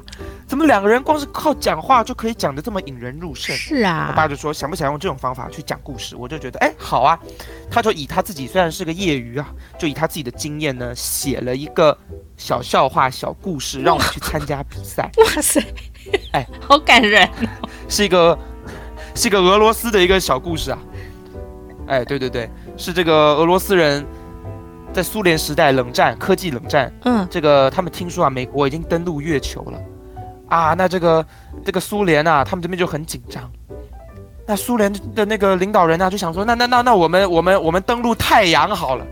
[0.47, 3.55] 怎么两个人光是靠讲话就可以讲得这么引人入胜？
[3.55, 6.15] 是啊，我爸就说想不想用这种方法去讲故事？
[6.15, 7.19] 我就觉得哎，好啊。
[7.71, 11.97] 他就以他自己虽然是个业余啊，就以他自己的经验呢，写了一个
[12.37, 15.09] 小笑话、小故事，让我去参加比赛。
[15.17, 15.59] 哇塞，
[16.33, 17.25] 哎，好感人
[17.61, 18.37] 哦，是一个
[19.15, 20.77] 是一个俄罗斯的一个小故事啊。
[21.87, 24.05] 哎，对对对，是这个俄罗斯人
[24.93, 29.79] 在苏联时代冷战科技冷战，嗯，这个他们听说啊，美国已经登陆月球了。
[30.47, 31.25] 啊，那这个
[31.65, 33.49] 这个苏联啊，他们这边就很紧张。
[34.47, 39.05] 那苏联的那个领导人啊，就想说，那那那那我们我们我们登陆太阳好了。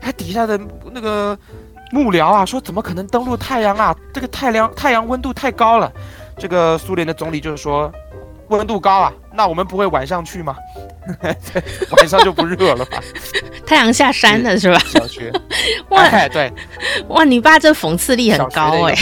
[0.00, 0.60] 他底下的
[0.92, 1.36] 那个
[1.90, 3.96] 幕僚啊，说怎么可能登陆太阳啊？
[4.12, 5.90] 这个太阳太阳温度太高了。
[6.38, 7.90] 这个苏联的总理就是说，
[8.48, 10.54] 温度高啊，那我们不会晚上去吗？
[11.96, 13.00] 晚上就不热了吧？
[13.64, 14.78] 太阳下山了是吧？
[14.86, 15.32] 小学
[15.88, 16.52] 哇，哎，对，
[17.08, 18.94] 哇，你爸这讽刺力很高哎。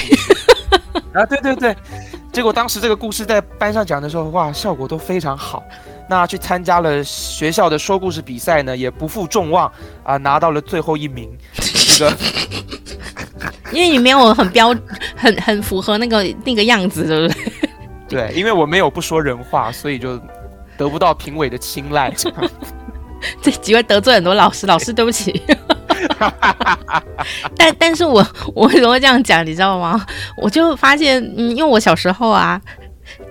[1.12, 1.76] 啊，对对对，
[2.32, 5.62] 结果当时这个故事在班上讲的时候，哇，效果都非常好。
[6.08, 9.70] 那去参加了学校的说故事比赛呢，也不负众望
[10.02, 11.30] 啊，拿到了最后一名。
[11.96, 12.16] 这个，
[13.72, 14.74] 因为你没有很标，
[15.16, 17.52] 很很符合那个那个样子，对不对？
[18.06, 20.20] 对，因为我没有不说人话，所以就
[20.76, 22.12] 得不到评委的青睐。
[23.40, 25.42] 这机会得罪很多老师，老师对不起。
[27.56, 30.04] 但但是我我为什么这样讲，你知道吗？
[30.36, 32.60] 我就发现，嗯，因为我小时候啊，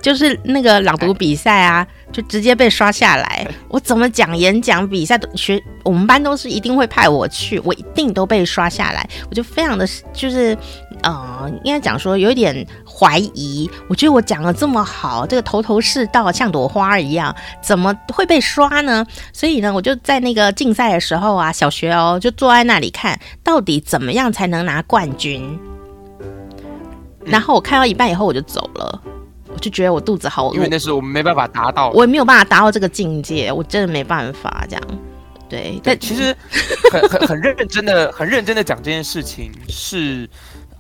[0.04, 3.48] 就是那个朗读比赛啊，就直接被刷下来。
[3.70, 9.10] 我怎么讲演讲比赛，学我们班都是一定会派我去，我一定都被刷下来。
[9.30, 10.58] 我就非常的就是，
[11.04, 13.72] 呃，应该讲说有一点怀疑。
[13.88, 19.06] 我觉得我讲的这么好，这个头头是道，像朵花一样，怎么会被刷呢？
[19.32, 25.58] 所以呢，我就在那个竞赛的时候啊，小学哦，就坐在那里看，到底怎么样才能拿冠军。
[27.24, 29.02] 然后我看到一半以后，我就走了。
[29.64, 34.84] 我就觉得我肚子好饿，因为那时候我们没办法达到，我也没有办法达到这个境界，我真的没办法这样。
[35.48, 36.36] 对，但其实
[36.92, 40.30] 很很很认真的、很认真的讲这件事情是，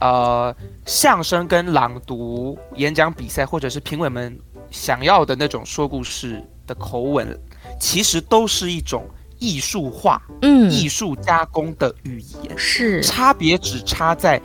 [0.01, 0.53] 呃，
[0.86, 4.38] 相声跟朗读、演讲比赛，或者是评委们
[4.69, 7.39] 想要的那种说故事的口吻，
[7.79, 9.07] 其实都是一种
[9.39, 13.01] 艺术化、嗯，艺术加工的语言，是。
[13.01, 14.41] 差别只差在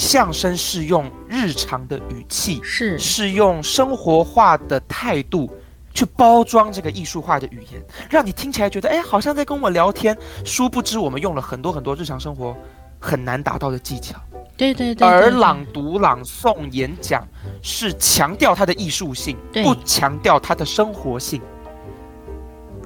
[0.00, 5.50] 相声是用日常的语气，是是用生活化的态度
[5.92, 12.56] 去包装这个艺术化的语言，让你听起来觉得哎，好像在跟我聊天，殊不知我们用了很多很多日常生活
[12.98, 14.16] 很难达到的技巧。
[14.56, 17.22] 对对对，对，而朗读、朗诵、演讲
[17.60, 21.42] 是强调它的艺术性，不强调它的生活性。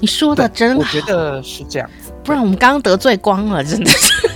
[0.00, 4.28] 你说的真好，我觉得是这样子，不然我们刚刚得罪光了，真的是。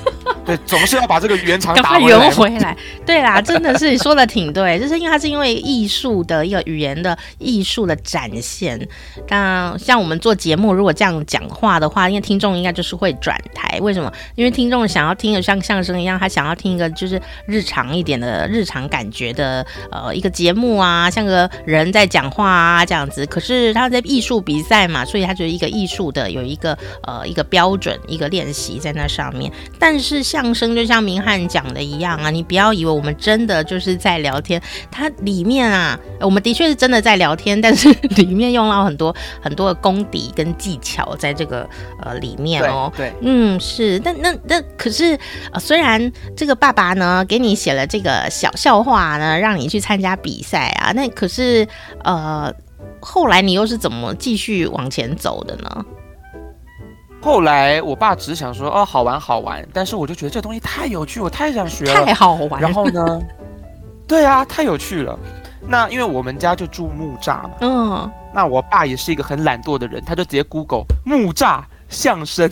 [0.49, 2.31] 对，总是要把这个圆场打回来。
[2.31, 2.75] 回来，
[3.05, 8.89] 对啦，真的是你说的挺对， 就是因为它是因为艺术的一个语言的艺术的展现。
[9.29, 13.79] 那像我们做节目，如果这样讲话的话，因为听众应该就是会转台。
[13.83, 14.11] 为什么？
[14.37, 23.27] 因为听众想要听的像相声一样，他想要听一个就是日常一点的日常感觉的呃一个节目啊，像个人在讲话啊这样子。
[23.27, 29.53] 可是他在艺术比赛嘛，所以他就是一个艺术的有一个呃一个标准一个练习在那上面。
[29.79, 39.13] 但是像相声就像明翰讲的一样啊，你不要以为我们真的就是在聊天，它里面啊，我们的确是真的在聊天，但是里面用到很多
[39.43, 41.69] 很多的功底跟技巧在这个
[42.05, 42.93] 呃里面哦。
[42.97, 45.19] 对，对嗯，是，但那那可是
[45.51, 51.67] 呃，虽然这个爸爸呢给你写了这个小笑话呢，让你去参加比赛啊，那可是
[52.05, 52.55] 呃，
[53.01, 55.85] 后来你又是怎么继续往前走的呢？
[57.21, 62.61] 后来，我爸只是想说，哦，好玩好玩，但是我就觉得这东西太有趣，我太想学了，太好玩。
[62.61, 63.21] 然后呢，
[64.07, 65.19] 对啊，太有趣了。
[65.61, 72.49] 那因为我们家就住木栅嘛，嗯，那我爸也是一个很懒惰的人，他就直接 Google 木栅相声，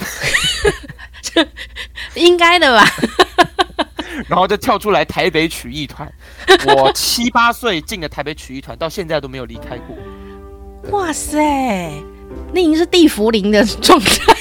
[2.14, 2.84] 应该的吧？
[4.28, 6.12] 然后就跳出来台北曲艺团，
[6.66, 10.98] 我七八岁进的台北曲艺团，到现在都没有离开过。
[10.98, 11.92] 哇塞！
[12.52, 14.34] 那已经是地茯苓的状态，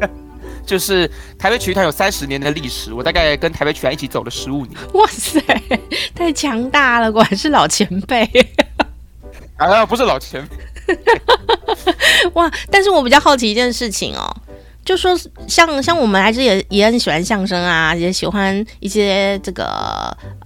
[0.66, 4.76] 就是台北曲艺团有三十年的历史，我大概跟台北曲艺团一起走了十五年。
[4.94, 5.40] 哇塞，
[6.14, 8.28] 太强大了，果然是老前辈。
[9.56, 10.94] 啊，不是老前辈。
[12.34, 14.24] 哇，但是我比较好奇一件事情哦，
[14.84, 19.64] 就说像像我们还是也也很喜欢相声啊，也喜欢一些这个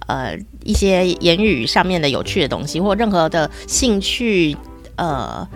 [0.07, 4.55] 呃一些言语上面的有趣的东西，或任何的兴趣。
[4.95, 5.47] 呃，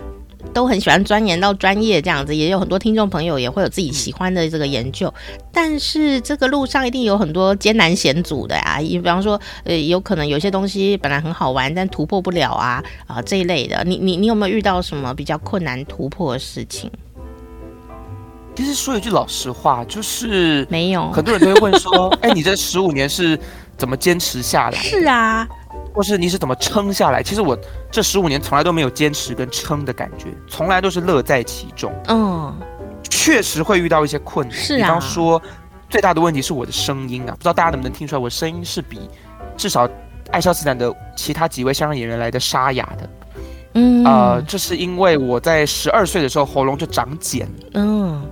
[0.52, 5.12] 都很喜欢钻研到专业这样子，也有很多听众朋友也会有自己喜欢的这个研究。
[5.52, 13.82] 但是这个路上一定有很多艰难险阻的呀，比方说，呃，有可能有些东西本来很好玩，但突破不了啊啊、呃、这一类的。
[13.84, 16.90] 你你你有没有遇到什么比较困难突破的事情？
[18.54, 21.10] 其实说一句老实话，就是没有。
[21.12, 23.38] 很多人都会问说， 哎，你这十五年是
[23.76, 24.76] 怎么坚持下来？
[24.78, 25.46] 是啊。
[25.94, 27.22] 或是你是怎么撑下来？
[27.22, 27.58] 其实我
[27.90, 31.92] 这十五年从来都没有坚持跟撑的感觉，从来都是乐在其中。
[32.08, 32.54] 嗯，
[33.10, 34.56] 确实会遇到一些困难。
[34.56, 34.76] 是啊。
[34.76, 35.40] 比方说，
[35.90, 39.00] 最大的问题是我的声音啊，不知道大家能不能听出来，我声音是比
[39.56, 39.88] 至少
[40.30, 43.10] 爱笑斯坦的其他几位相声演员来的沙哑的。
[43.74, 44.04] 嗯。
[44.04, 47.48] 呃，这是因为我在十二岁的时候喉咙就长茧。
[47.74, 48.24] 嗯。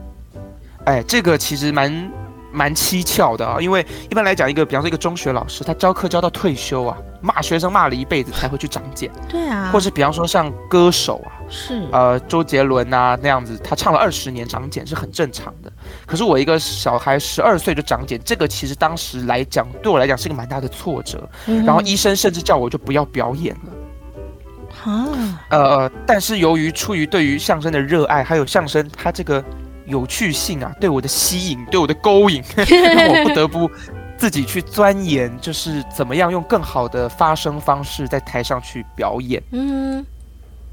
[0.84, 2.10] 哎，这个其实蛮。
[2.52, 9.10] 蛮蹊跷的啊，因为一般来讲，一个比方说一个中学老师，他教课教到退休啊，骂学生骂了一辈子才会去长茧。
[9.28, 15.72] 对啊，或是比方说像歌手啊，是呃周杰伦啊那样子，他唱了二十年长茧是很正常的。
[16.06, 21.28] 可是我一个小孩十二岁就长茧，这个其实当时来讲对我来讲是一个蛮大的挫折。
[21.46, 24.90] 嗯、然后医生甚至叫我就不要表演了。
[24.92, 29.42] 啊，呃，但是由于出于对于相声的热爱，还有相声它这个。
[29.88, 33.70] 有趣性啊，对我的吸引，对我的勾引， 让我不得不
[34.16, 39.42] 自己去钻研，就是怎么样用更好的发声方式在台上去表演。
[39.50, 40.04] 嗯，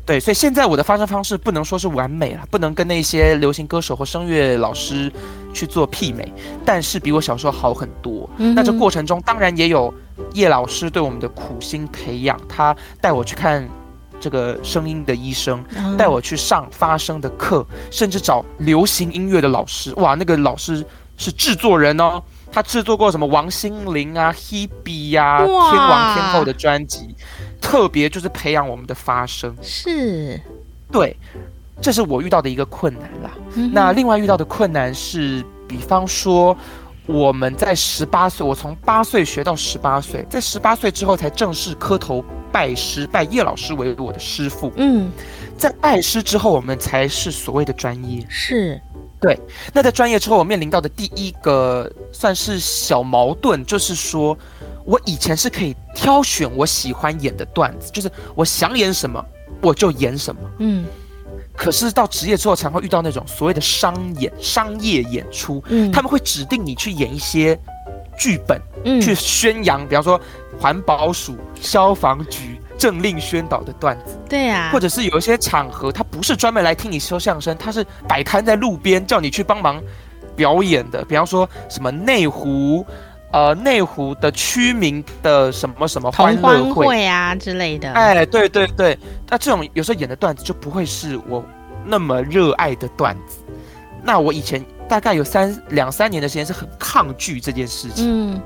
[0.05, 5.11] 对，所以现在我的发声方式不能说是完美了，不能跟那些流行歌手或声乐老师
[5.53, 6.31] 去做媲美，
[6.65, 8.29] 但是比我小时候好很多。
[8.37, 9.93] 嗯、那这过程中当然也有
[10.33, 13.67] 叶老师对我们的苦心培养，他带我去看。
[14.21, 15.61] 这个声音的医生
[15.97, 19.93] 带我去上发声的课，甚至找流行音乐的老师。
[19.95, 20.85] 哇，那个老师
[21.17, 22.23] 是制作人哦，
[22.53, 27.15] 他制作过什么王心凌啊、Hebe 呀、啊、天王天后的专辑，
[27.59, 29.53] 特别就是培养我们的发声。
[29.61, 30.39] 是，
[30.91, 31.17] 对，
[31.81, 33.31] 这是我遇到的一个困难啦。
[33.55, 36.55] 嗯、那另外遇到的困难是，比方说
[37.07, 42.23] 我们在十八岁，我从八岁学到十八岁，在十八岁之后才正式磕头。
[42.53, 44.71] 拜师，拜叶老师为我的师傅。
[44.75, 45.11] 嗯，
[45.57, 48.23] 在拜师之后，我们才是所谓的专业。
[48.29, 48.79] 是，
[49.23, 49.39] 对。
[49.73, 54.37] 那在专业之后，我面临到的第一个算是小矛盾，就是说
[54.85, 59.25] 我以前是可以挑选我喜欢演的段子，就是我想演什么
[59.61, 60.41] 我就演什么。
[60.59, 60.85] 嗯，
[61.55, 67.57] 可是到职业之后，才会遇到那种所谓的商演、商业演出，嗯，他们会指定你去演一些
[68.19, 70.19] 剧本，嗯，去宣扬，比方说
[70.59, 72.59] 环保署、消防局。
[72.83, 79.81] 政令宣导的段子，对呀、啊，或者是有一些场合，他不是专门来听你说相声，他是摆摊在路边叫你去帮忙
[80.35, 81.01] 表演的。
[81.05, 82.85] 比方说什么内湖，
[83.31, 87.89] 呃，内湖的区民的什么什么欢乐会，会啊之类的。
[87.93, 91.41] 哎，对对对，那这种有时候演的段子就不会是我
[91.85, 93.37] 那么热爱的段子。
[94.03, 98.33] 那我以前大概有三两三年的时间是很抗拒这件事情。
[98.33, 98.41] 嗯。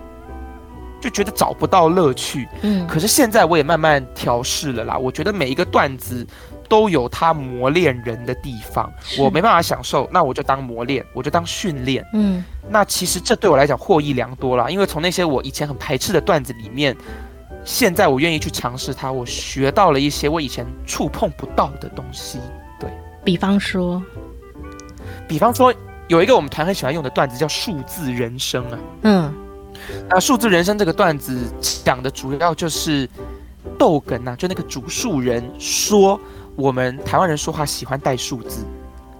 [0.99, 4.97] 就觉得找不到乐趣，嗯，可是现在我也慢慢调试了啦。
[4.97, 6.25] 我觉得每一个段子
[6.67, 16.97] 都有它磨练人的地方，我没办法享受，那我就当磨练，我就当训练，嗯，那其实这对我来讲获益良多啦，因为从那些我以前很排斥的段子里面，
[17.63, 22.39] 现在我愿意去尝试它，我学到了一些我以前触碰不到的东西。
[22.79, 22.89] 对，
[23.23, 24.01] 比方说，
[25.27, 25.73] 比方说
[26.07, 29.33] 有一个我们团很喜欢用的段子叫数字人生啊，嗯。
[30.09, 31.51] 那数字人生这个段子
[31.83, 33.09] 讲的主要就是
[33.77, 36.19] 逗哏呐，就那个主数人说
[36.55, 38.65] 我们台湾人说话喜欢带数字，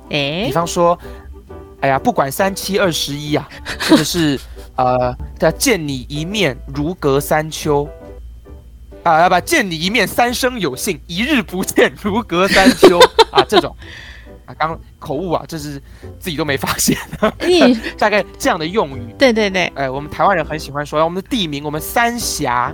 [0.09, 0.97] 哎，比方说，
[1.81, 3.47] 哎呀，不管三七二十一啊，
[3.89, 4.39] 或者是
[4.75, 7.87] 呃，叫见你一面如隔三秋，
[9.03, 12.99] 啊，要不见你一面三生有幸，一日不见如隔三秋。
[13.31, 13.75] 啊，这种。
[14.47, 15.79] 啊，刚口误啊，这是
[16.19, 16.97] 自己都没发现。
[17.99, 22.73] 大概这样的用语，对对对，哎，我们台湾人很喜欢说，我们的地名，我们三峡，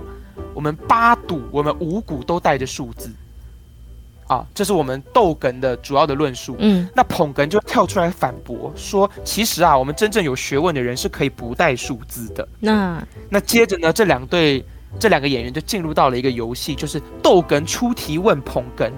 [0.54, 3.10] 我们八堵，我们五谷都带着数字。
[4.26, 6.56] 啊，这是我们逗哏的主要的论述。
[6.58, 12.48] 嗯，那捧哏就跳出来反驳说，其实啊，我们真正有学问的人是可以不带数字的。
[12.58, 14.64] 那那接着呢，这两对
[14.98, 18.90] 这两个演员就进入到了一个游戏，就是逗哏出题问捧哏，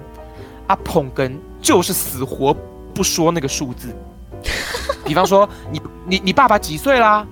[0.65, 1.29] 啊，捧哏。
[1.61, 2.55] 就是死活
[2.93, 3.95] 不说那个数字，
[5.05, 7.25] 比方说 你你你爸爸几岁啦？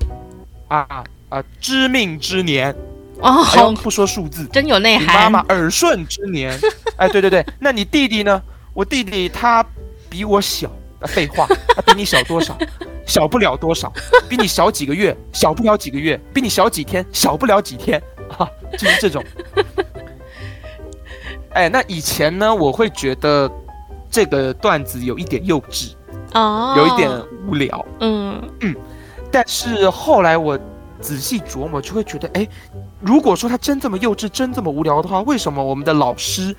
[0.68, 2.76] 啊啊，知命之年
[3.20, 5.24] 哦，好不说数字，真有内涵。
[5.24, 6.60] 妈妈耳顺之年，
[6.98, 8.42] 哎，对对对，那你弟弟呢？
[8.74, 9.66] 我弟弟他
[10.10, 10.68] 比我小，
[11.00, 12.58] 啊、废话，他比你小多少？
[13.06, 13.94] 小不了多少，
[14.28, 18.02] 比你小几个月，小不了几个月，比你小几天，小不了几天，
[18.38, 19.24] 啊，就是这种。
[21.52, 23.50] 哎，那以前呢，我会觉得。
[24.16, 25.92] 这个段子有一点幼稚，
[26.36, 27.12] 哦，有一点
[27.46, 28.42] 无聊，嗯。
[28.62, 28.74] 嗯，
[29.30, 30.58] 但是后来我
[31.02, 32.48] 仔细琢磨，就会觉得，哎，
[33.02, 36.56] 如果说他真这么幼稚，真这么无聊的话，为什么我们的老师、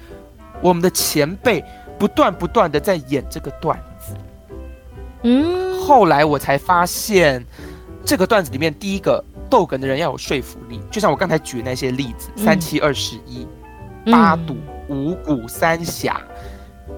[0.61, 1.65] 我们的前辈
[1.99, 4.15] 不断不断的在演这个段子？
[5.23, 7.43] 嗯，后来我才发现，
[8.05, 13.49] 这个段子里面第一个逗哏的人要有说服力，就像我刚才举的那些例子，三七二十一，
[14.13, 14.59] 八堵、
[14.91, 16.21] 五谷、三峡。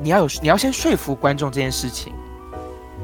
[0.01, 2.13] 你要有，你要先说服观众这件事情，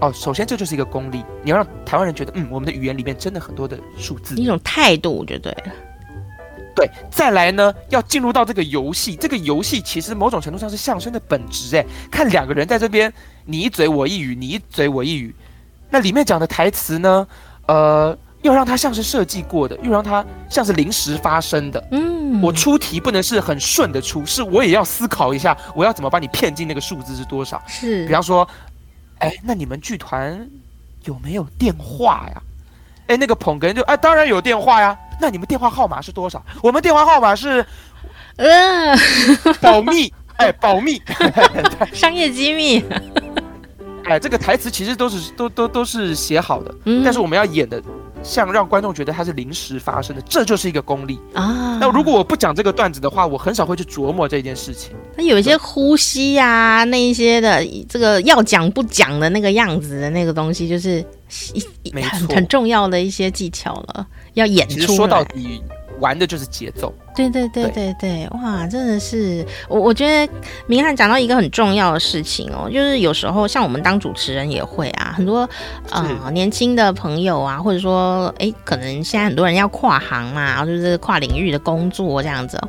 [0.01, 5.72] 哦，首先这就是一个功力，你要让台湾人觉得，嗯，我们的语言里面真的很多的数字，一种态度就对了。
[6.74, 13.12] 对，再来呢，要进入到这个游戏，这个游戏其实某种程度上是相声的本质，哎，看两个人在这边
[13.45, 15.34] 你一嘴我一语，你一嘴我一语，
[15.90, 17.26] 那里面讲的台词呢，
[17.66, 18.18] 呃。
[18.45, 21.82] 又让它像是设计过的，又让它像是临时发生的。
[21.92, 27.61] 嗯，我出题不能是很顺的出，是我也要思考一下，我要怎么把你骗进那个数字是多少？
[27.66, 28.47] 是，比方说，
[29.20, 30.47] 哎，那你们剧团
[31.07, 32.42] 有没有电话呀？
[33.07, 34.95] 哎，那个捧哏就哎，当然有电话呀。
[35.18, 36.45] 那你们电话号码是多少？
[36.62, 37.64] 我们电话号码是，
[38.36, 38.99] 嗯，
[39.62, 41.01] 保密，哎，保密，
[41.95, 42.84] 商业机密。
[44.05, 47.82] 哎，这个台词其实都是都都都是写好的，嗯，但是我们要演的。
[48.25, 51.79] 像让观众觉得它是临时发生的，这就是一个功力啊。
[51.81, 54.93] 那如果我不讲这个段子的话，我很少会去琢磨这件事情。
[55.14, 61.05] 那有一些呼吸呀、啊，那一些的这个要讲不讲的那个样子的那个东西，就是
[61.83, 64.75] 一很很重要的一些技巧了，要演出。
[64.75, 65.62] 其实说到底，
[66.01, 66.93] 玩的就是节奏。
[67.14, 67.94] 对对对对。
[67.98, 70.32] 对，哇，真的是我我觉得
[70.66, 75.48] 明翰讲到一个很重要的事情哦，就是有时候像我们当主持人也会啊，很多
[75.90, 82.60] 呃年轻的朋友啊，或者说哎，可能现在很多人要跨行嘛，就是跨领域的工作这样子，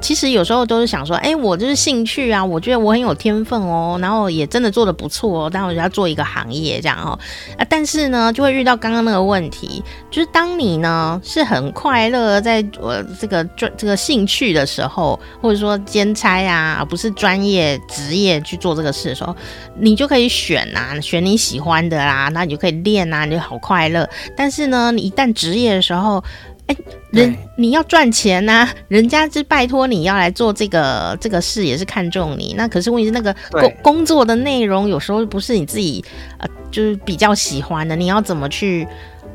[0.00, 7.18] 其实有时候都是想说，哎，我就是兴趣啊，我觉得我很有天分哦，然后也真的做的不错哦，但我就要做一个行业这样哦，
[7.56, 14.02] 啊，但是呢，就会遇到刚刚那个问题，就是当你呢是很快乐在我这个这这个。
[14.02, 19.32] 兴趣的时候，或者说兼差啊，而不是专业职业去做这个事的时候，
[19.78, 24.08] 你就可以选啊，选你喜欢的啦，那你就可以练啊，你就好快乐。
[24.36, 26.22] 但是呢，你一旦职业的时候，
[26.66, 26.76] 哎，
[27.12, 32.54] 人你要赚钱呐、啊，人家是拜托你要来做这个这个事，也是看中你。
[32.58, 36.04] 那可是问题是那个工工作的内容有时候不是你自己
[36.38, 38.84] 呃，就是比较喜欢的，你要怎么去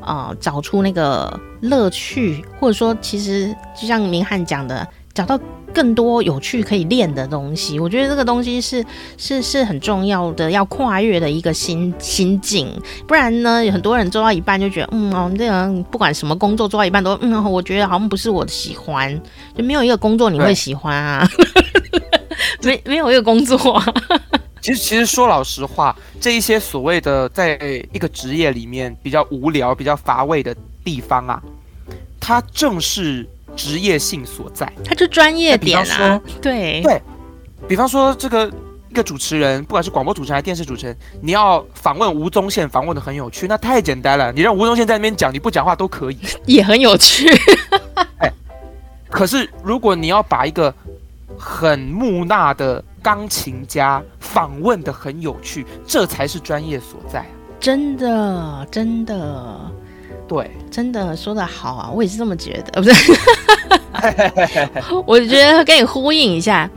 [0.07, 5.39] 呃找出那个乐趣，或者说其实就像明翰讲的，找到。
[5.73, 8.83] 更多有趣可以练的东西，我觉得这个东西是
[9.15, 12.73] 是是很重要的，要跨越的一个心心境。
[13.05, 19.21] 不然呢，有很多人做到一半就觉得，嗯哦，这个不管什么工作做到一半都，嗯，我觉得好像不是我的喜欢，
[19.55, 21.29] 就没有一个工作你会喜欢啊，
[22.63, 23.85] 没没有一个工作啊。
[24.67, 27.57] 其实其实说老实话，这一些所谓的在
[27.93, 31.41] 一个职业里面比较无聊、比较乏味的地方啊，
[32.19, 33.27] 它正是。
[33.55, 37.01] 职业性所在，它就专业点啊，对对，
[37.67, 38.51] 比方说这个
[38.87, 47.27] 一个主持人，不管是广播主持人还是电视主持人，你要访问吴宗宪，访问的很有趣，那太简单了，你让吴宗宪在那边讲，你不讲话都可以， 也很有趣。
[48.19, 48.31] 哎，
[49.09, 50.71] 可是如果你要把一个
[51.35, 57.25] 很木讷的钢琴家访问的很有趣，这才是专业所在，
[57.59, 59.59] 真的，真的。
[60.27, 63.13] 对，真的说的好啊，我也是这么觉得，不是？
[65.07, 66.69] 我觉得跟你呼应一下，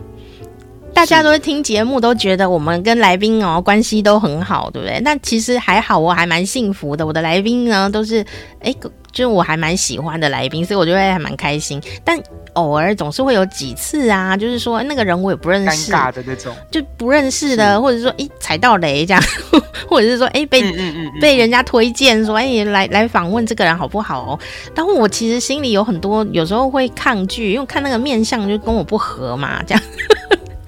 [1.00, 5.00] 大家都听节目都觉得我们跟来宾哦关系都很好，对不对？
[5.00, 7.06] 那其实还好，我还蛮幸福的。
[7.06, 8.22] 我的来宾呢都是
[8.60, 8.74] 哎。
[9.12, 11.82] 就是我还蛮喜欢的来宾，所以我觉得还蛮开心。
[12.04, 12.16] 但
[12.52, 19.20] 偶尔总是会有几次啊，就是说那个人我也不认识，尴尬的那种，就不认识的，或者说诶踩到雷这样，
[19.90, 24.38] 或者是说哎被嗯嗯嗯被人家推荐说哎来来访问这个人好不好哦？
[24.76, 29.82] 但我其实心里有很多有时候会抗拒，因为看那个面相就跟我不合嘛，这样。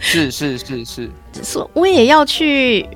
[0.02, 1.10] 是是是是，
[1.42, 2.86] 说我也要去。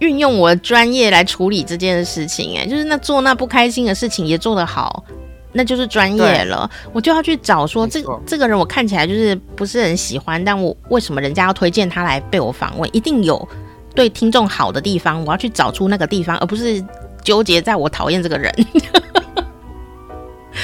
[0.00, 5.04] 运用我的专业来处理这件事情，哎，就是那做那不开心的事情也做得好，
[5.52, 6.70] 那就是专业了。
[6.94, 12.88] 我就要去找说，这这个人我看起来就是不是很喜欢，但我为什么人家要推荐他来被我访问？
[12.96, 13.46] 一定有
[13.94, 16.82] 对听众好的地方，我要去找出那个地方，而不是
[17.22, 18.50] 纠结在我讨厌这个人。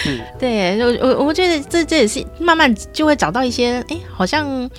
[0.07, 4.71] 嗯， 对，我我我觉得这这也是慢慢就会找到一些，哎，好像。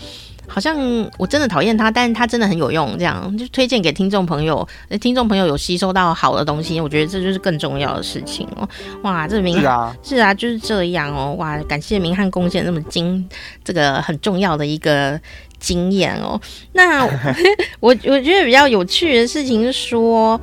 [0.47, 0.77] 好像
[1.17, 4.67] 我真的讨厌他，但是他真的很有用，这样就推荐给听众朋友。
[4.89, 8.67] 那听众朋友有吸收到好的东西，我觉得这就是更重要的事情哦。
[9.03, 11.35] 哇，这明是啊，是啊，就是这样哦。
[11.37, 13.27] 哇，感谢明翰贡献那么精，
[13.63, 15.19] 这个很重要的一个
[15.59, 16.39] 经验哦。
[16.73, 17.05] 那
[17.79, 20.39] 我 我觉得比较有趣的事情是说。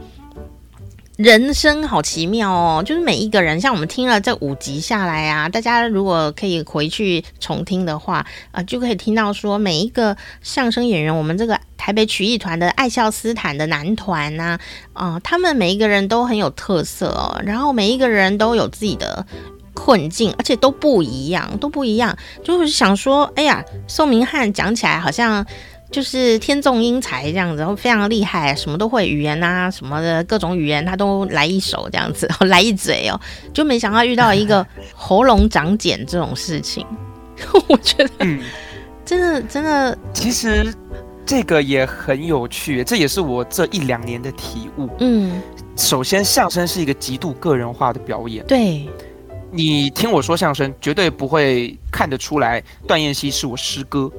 [1.17, 14.59] 人生好奇妙哦，就是每一个人，像我们听了这五集下来啊，大家如果可以回去重听的话，啊、就可以听到说每一个相声演员，我们这个台北曲艺团的爱笑斯坦的男团呐，
[14.93, 19.25] 啊、他们每一个人都很有特色哦，然后每一个人都有自己的
[19.73, 25.47] 困境，而且都不一样，都不一样，就是想说，哎呀，宋明翰讲起来好像。
[25.95, 33.21] 就是天纵英才这样子，然后非常厉害，什么都会，语言啊什么的各种语言他都来一手这样子， 来一嘴哦，
[33.53, 36.85] 就没想到遇到一个喉咙长茧这种事情，
[37.69, 38.41] 我觉得，嗯，
[39.05, 40.75] 真的真的，其实
[41.25, 44.91] 这个也很有趣，这也是我这一两年的体悟。
[44.99, 45.41] 嗯，
[45.77, 48.89] 首先相声是一个极度个人化的表演，对，
[49.53, 54.11] 你听我说相声，绝对不会看得出来段燕西是我师哥。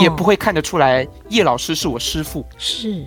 [0.00, 3.06] 也不会看得出来叶老师是我师傅，是，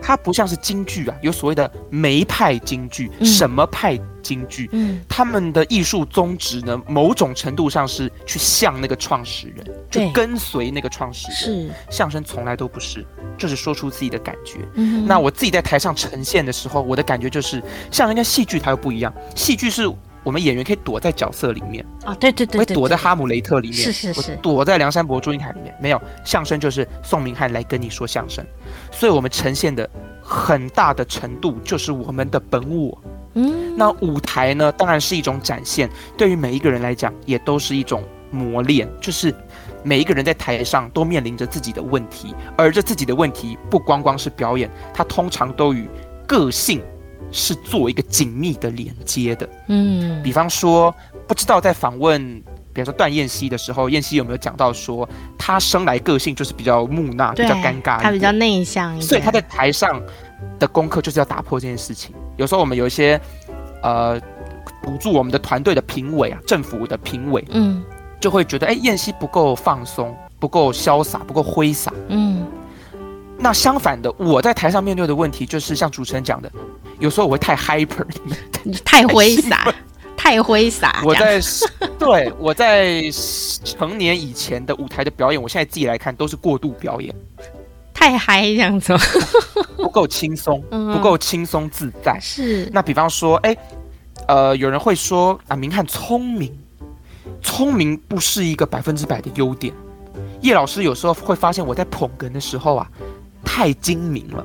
[0.00, 10.06] 他不像是京剧啊，有所谓的梅派京剧，嗯、什么派京剧，嗯，他们的艺术宗旨呢，某种程度上是去向那个创始人，对。
[10.06, 13.06] 就跟随那个创始人，是，相声从来都不是，
[13.38, 14.58] 就是说出自己的感觉。
[14.74, 19.90] 嗯哼，那我自己在台上呈现的时候，我的感觉就是，像人家戏剧它又不一样，戏剧是。
[20.26, 28.44] 我们演员可以躲在角色里面啊，对对对，会躲在哈姆雷特里面，是是是，躲在梁山伯祝英台里面，没有相声就是宋明翰来跟你说相声，
[28.90, 29.88] 所以我们呈现的
[30.20, 33.00] 很大的程度就是我们的本我。
[33.34, 38.02] 嗯，那舞台呢，当然是一种展现，对于每一个人来讲，也都是一种
[38.32, 39.32] 磨练，就是
[39.84, 45.88] 每一个人在台上都面临着自己的问题，而这自己的问题不光光是表演，它通常都与
[46.26, 46.82] 个性。
[47.36, 50.92] 是做一个紧密的连接的，嗯，比方说，
[51.28, 55.06] 不知道在访问，比方说段燕希的时候，燕希有没有讲到说，
[55.36, 60.00] 他生来个性就是比较木讷，比较尴尬，他比较内向，所以他在台上
[60.58, 62.14] 的功课就是要打破这件事情。
[62.38, 63.20] 有时候我们有一些，
[63.82, 64.18] 呃，
[64.82, 67.84] 补助我们的团队的评委啊，政府的评委，嗯，
[68.18, 72.46] 就会觉得，哎，燕希不够放松，不够潇洒，不够挥洒，嗯。
[73.38, 76.50] 那相反的，我在台上面对的问题就是像主持人讲的，
[76.98, 78.04] 有时候我会太 hyper，
[78.84, 79.72] 太挥洒，
[80.16, 81.02] 太挥洒。
[81.04, 81.40] 我在
[81.98, 83.02] 对我在
[83.62, 87.14] 成年以前的舞台的表演，我现在自己来看都是过度表演，
[87.92, 88.96] 太嗨这样子，
[89.76, 92.18] 不够轻松，不够轻松自在。
[92.20, 92.68] 是。
[92.72, 93.56] 那比方说，哎，
[94.28, 96.58] 呃，有人会说啊，明翰聪明，
[97.42, 99.74] 聪明不是一个百分之百的优点。
[100.40, 102.88] 叶老师有时候会发现我在捧哏的时候啊，
[103.46, 104.44] 太精明了。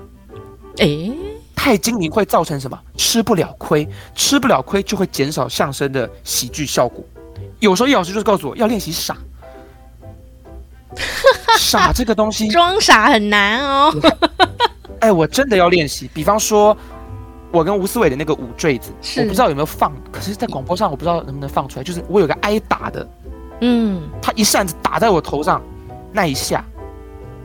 [0.78, 1.12] 诶，
[1.54, 2.80] 太精明会造成什么？
[2.96, 3.86] 吃不了亏，
[4.16, 7.04] 吃不了亏就会减少相声的喜剧效果。
[7.60, 9.18] 有时候叶老师就是告诉我要练习傻，
[11.60, 13.94] 傻这个东西装傻很难哦。
[15.02, 16.10] 哎，我真的要练习。
[16.14, 16.76] 比方说，
[17.52, 21.84] 我跟吴思伟的那个舞坠子，我不知道有没有放，可是在广播上我不知道能不能放出来。
[21.84, 23.08] 就是我有个挨打的，
[23.62, 25.62] 嗯，他一扇子打在我头上。
[26.14, 26.64] 那一下，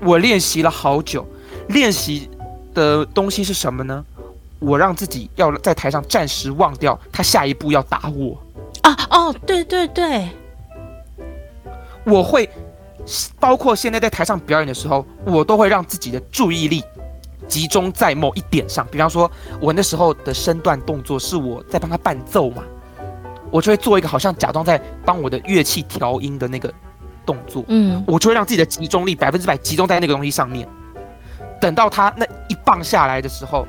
[0.03, 1.27] 我练习了好久，
[1.69, 2.31] 练习
[2.75, 4.05] 的东西是什么呢？
[4.59, 8.41] 我让自己要在台上暂时忘掉他下一步要打我。
[8.83, 10.29] 啊哦，对对对，
[12.05, 12.49] 我会
[13.39, 16.83] 包括现在在台上表演的时候，我都会让自己的注意力
[17.47, 18.87] 集中在某一点上。
[18.91, 22.63] 比方说，我那时候的身段动作是我在帮他伴奏嘛，
[23.51, 26.73] 我就会做一个好像假装在帮我的乐器调音的那个。
[27.27, 30.65] 动作，嗯，我就会让自己的集中力百分之百集中在那个东西上面。
[31.61, 33.67] 等到他那一棒下来的时候，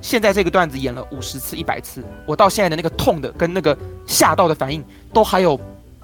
[0.00, 3.76] 现在这个段子演了五十次、一百次，我到现在的那个痛的跟那个
[4.06, 5.58] 吓到的反应，都还有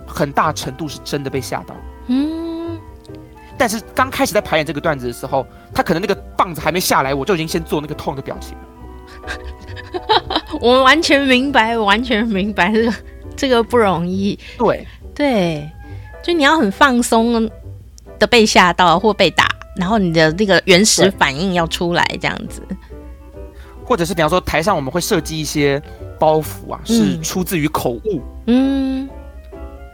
[0.07, 1.74] 很大程度是真的被吓到。
[2.09, 2.78] 嗯，
[3.57, 8.57] 但是刚开始在排演这个段子的时候，他可能那个棒子还没下来，我就已经先做那个痛的表情。
[10.61, 12.95] 我完全明白，完全明白，这个
[13.37, 14.39] 这个不容易。
[14.59, 15.70] 对对。
[16.22, 17.51] 就你要很放松
[18.16, 22.62] 的被吓到或被打，然后你的那个原始反应要出来，这样子。
[23.84, 25.82] 或者是比方说台上我们会设计一些
[26.18, 28.22] 包袱啊，是出自于口误。
[28.46, 29.08] 嗯。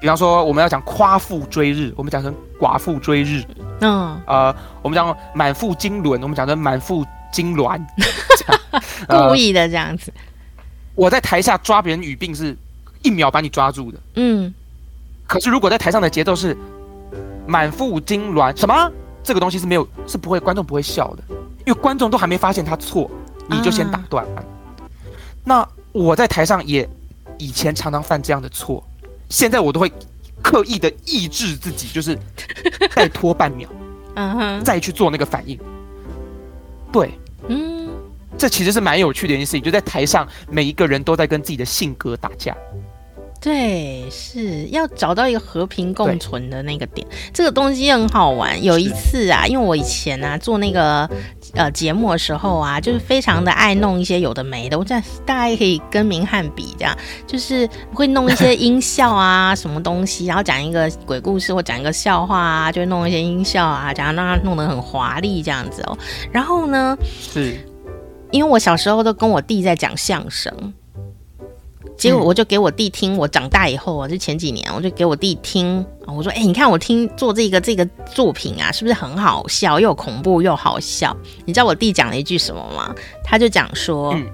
[0.01, 3.43] 比方说我们要讲夸父追日，我们讲成寡妇追日。
[3.81, 4.21] 嗯。
[4.27, 7.81] 呃，我们讲满腹经纶，我们讲成满腹经缎。
[9.29, 10.13] 故意的这样子。
[10.95, 12.57] 我在台下抓别人语病是
[13.03, 13.99] 一秒把你抓住的。
[14.17, 14.53] 嗯。
[15.27, 16.57] 可是，如果在台上的节奏是
[17.47, 18.93] 满腹经缎，什么
[19.29, 21.23] 这个东西是没有，是不会，观众不会笑的，
[21.67, 23.11] 因为观众都还没发现他错，
[23.47, 24.25] 你就先打断。
[24.35, 24.43] 啊、
[25.45, 26.89] 那我在台上也
[27.37, 28.83] 以前常常犯这样的错，
[29.29, 29.93] 现在我都会
[30.43, 32.19] 刻意的抑制自己，就是
[32.97, 33.69] 再拖半秒，
[34.15, 35.61] 嗯哼，再去做那个反应。
[36.91, 37.11] 对，
[37.49, 37.87] 嗯，
[38.39, 42.57] 这其实是蛮有趣的一件事情，就在台上每一个人都在跟自己的性格打架。
[43.41, 47.07] 对，是要找到一个和平共存的那个点。
[47.33, 48.63] 这个东西很好玩。
[48.65, 51.09] 有一次啊，因为我以前啊做那个
[51.55, 54.77] 呃节目的时候啊，就是非常的爱弄一些有的没的。
[54.77, 56.97] 我这样大概可以跟明翰比，这样
[57.29, 65.97] 就是会弄一些音效啊，什么东西，然后讲一个鬼故事或讲一个笑话啊，就弄一些音效啊，讲让它弄得很华丽这样子哦。
[66.33, 67.57] 然后呢，是
[68.33, 70.75] 因为我小时候都跟我弟在讲相声。
[71.99, 82.95] 结果我就给我弟听，我长大以后啊，就前几年，我就给我弟听，我说：“哎、欸，你看我听做这个这个作品啊，是不是很好笑，又恐怖又好笑？”你知道我弟讲了一句什么吗？
[83.25, 84.25] 他就讲说：“嗯、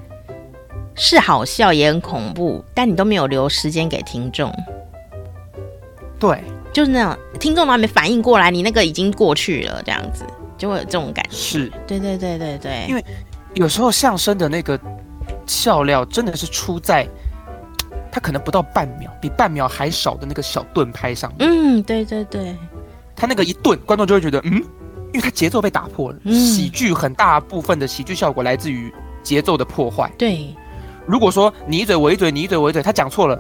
[0.95, 4.55] 是好笑也很恐怖，但你都没有留时间给听众。”
[6.21, 10.23] 对，就是那样，听众都还没反应过来，你那个已经过去了，这样子
[10.59, 11.35] 就会有这种感觉。
[11.35, 13.03] 是，对对对对对，因为
[13.55, 14.79] 有时候相声的那个
[15.47, 17.09] 笑料真的是出在。
[18.15, 21.33] 他可能不到半秒，比半秒还少的那个小盾拍上。
[21.41, 22.55] 嗯，对对对，
[23.17, 24.63] 他那个一顿，观众就会觉得，嗯，
[25.13, 26.19] 因为他节奏被打破了。
[26.23, 28.95] 嗯，喜剧很大部分的喜剧效果来自于
[29.25, 30.09] 节奏的破坏。
[30.17, 30.55] 对，
[31.07, 33.37] 如果说你一嘴我一嘴，你一嘴我一嘴，他讲错了，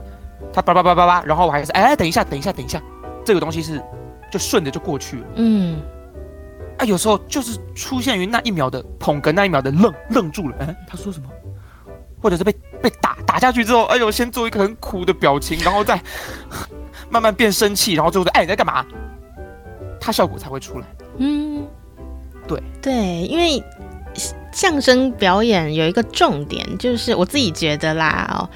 [0.52, 2.82] 他叭叭叭叭叭，然后我还是哎，等一下，等一下，等一下，
[3.24, 3.80] 这个东西是
[4.28, 5.26] 就顺着就过去了。
[5.36, 5.80] 嗯，
[6.78, 11.28] 啊，有时候就是出现于那一秒的捧哏，那一秒的愣愣住了，哎，他说什么？
[12.24, 12.50] 或者是被
[12.80, 16.00] 被打打下去之后，哎呦，先做一个很苦的表情，然后再
[17.10, 18.82] 慢慢变生气，然后最后说：“哎，你在干嘛？”
[20.00, 20.86] 它效果才会出来。
[21.18, 21.66] 嗯，
[22.48, 22.94] 对对，
[23.26, 23.62] 因为
[24.52, 28.48] 相声表演有一个重点，就是我自己觉得啦哦。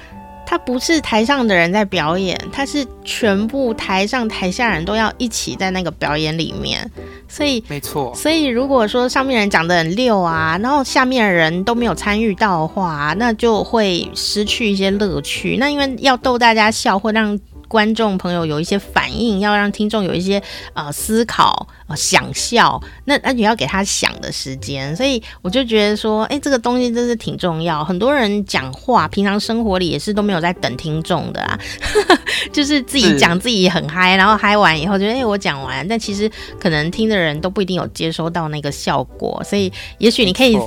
[0.49, 6.89] 他不是台上的人在表演，他是全部台上台下人都要一起在那个表演里面，
[7.27, 8.11] 所以没错。
[8.15, 15.57] 所以如果说上面人讲得很溜啊，然后下面的人都没有参与到的话，那就会失去一些乐趣。
[15.57, 20.41] 那因为要逗大家笑，或让观众朋友有一些反应，要让听众有一些
[20.73, 24.95] 呃思考，呃想笑，那那你要给他想的时间。
[24.95, 27.83] 所以我就觉得说，哎，这个东西真是挺重要。
[27.83, 31.59] 很多人讲话，平常生活里也是都没有在等听众的啊，
[32.53, 36.29] 就是自己讲自己很嗨，然后嗨完以后觉得，哎，我讲完，但其实
[36.59, 39.41] 可能听的人都不一定有接收到那个效果。
[39.43, 40.57] 所以也许你可以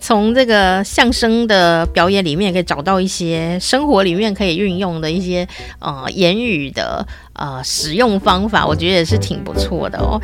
[0.00, 5.46] 从这个相声的表演里面，可以找到一些生活里面可以运用的一些
[5.78, 10.20] 呃言语的呃使用方法，我觉得也是挺不错的哦。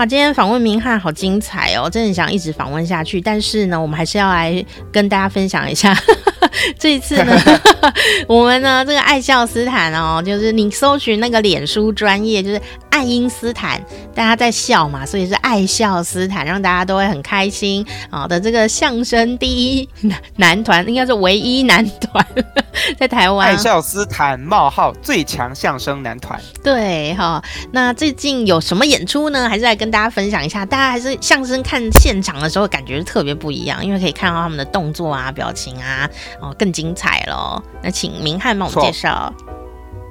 [0.00, 3.20] 哇，今天访问明翰好精彩哦，真的想一直访问下去。
[3.20, 5.94] 但是呢，我们还是要来跟大家分享一下，
[6.80, 7.38] 这一次呢，
[8.26, 12.58] 我们呢这个爱笑斯坦哦，就是你搜寻那个脸书专业，就是。
[12.90, 13.80] 爱因斯坦，
[14.14, 19.88] 大家在笑嘛，所以是爱笑斯坦，让大家都会很开心啊的这个相声第一
[20.36, 22.26] 男团，应该是唯一男团
[22.98, 23.48] 在台湾。
[23.48, 26.38] 爱笑斯坦冒号最强相声男团。
[26.62, 27.42] 对哈，
[27.72, 29.48] 那最近有什么演出呢？
[29.48, 30.64] 还是来大家分享一下。
[30.64, 36.08] 大家还是相声看现场的时候，感觉特别不一样，因为可以看到他们的动作啊、表情啊，
[36.40, 37.62] 哦，更精彩喽。
[37.82, 39.32] 那请明翰帮我介绍。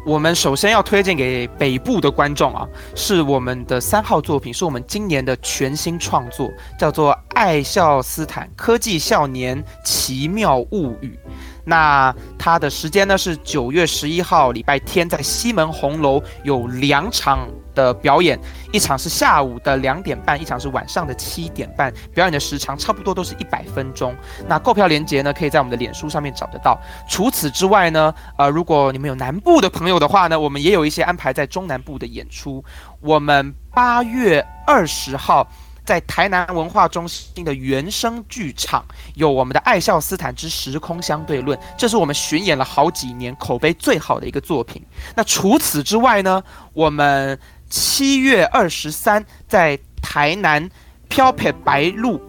[0.06, 2.66] 我们首先要推荐给北部的观众啊，
[2.96, 6.50] 是我们的三号作品，是我们今年的全新创作，
[6.80, 11.20] 叫做《爱笑斯坦科技少年奇妙物语》。
[11.66, 18.40] 那它的时间呢是九月十一号礼拜天，在西门红楼有两场的表演，
[18.72, 21.94] 一场是下午的两点半，一场是晚上的七点半。
[22.14, 24.16] 表演的时长差不多都是一百分钟。
[24.48, 26.80] 那购票链接呢，可以在我们的脸书上面找得到。
[27.08, 32.64] 除此之外呢，呃，如果你们有南部的朋友的话呢，我们也有一些安排在中南部的演出。
[33.00, 35.48] 我们八月二十号。
[35.86, 44.86] 在台南文化中心的原声剧场，有我们的《爱笑斯坦之时空相对论》，这是我们巡演了好几年、口碑最好的一个作品。
[45.16, 46.44] 那除此之外呢，
[46.74, 47.40] 我们
[47.70, 50.70] 七月二十三在台南
[51.08, 52.20] 飘撇白鹭。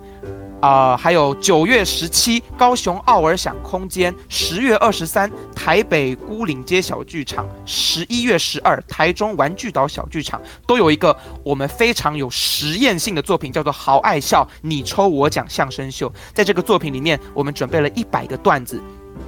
[0.60, 16.10] 啊、呃，还有九月十七，高雄奥尔想空间；十月二十三，台北牯岭街小剧场；十一月十二，台中玩具岛小剧场，都有一个我们非常有实验性的作品，叫做《好爱笑你抽我讲相声秀》。
[16.34, 18.78] 在这个作品里面，我们准备了一百个段子。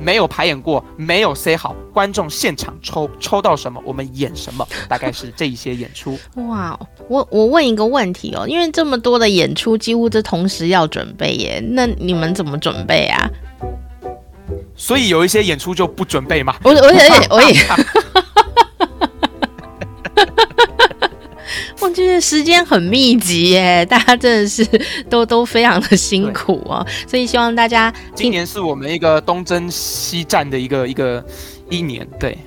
[0.03, 6.19] 没有排演过，没有 say 好，观众现场抽抽到什么，我们演什么， 大概是这一些演出。
[6.35, 6.79] 哇，
[7.09, 13.31] 我我问一个问题哦，因为这么多的演出，几乎是同时要准备耶，那你们怎么准备啊？
[14.75, 16.57] 所以有一些演出就不准备嘛。
[16.65, 17.55] 我我也我也。
[21.83, 24.65] 我觉得时间很密集耶，大家真的是
[25.11, 31.25] 都都非常的辛苦哦，所以希望大家今年是我们一个东征西战的一个一个
[31.69, 32.39] 一年，对，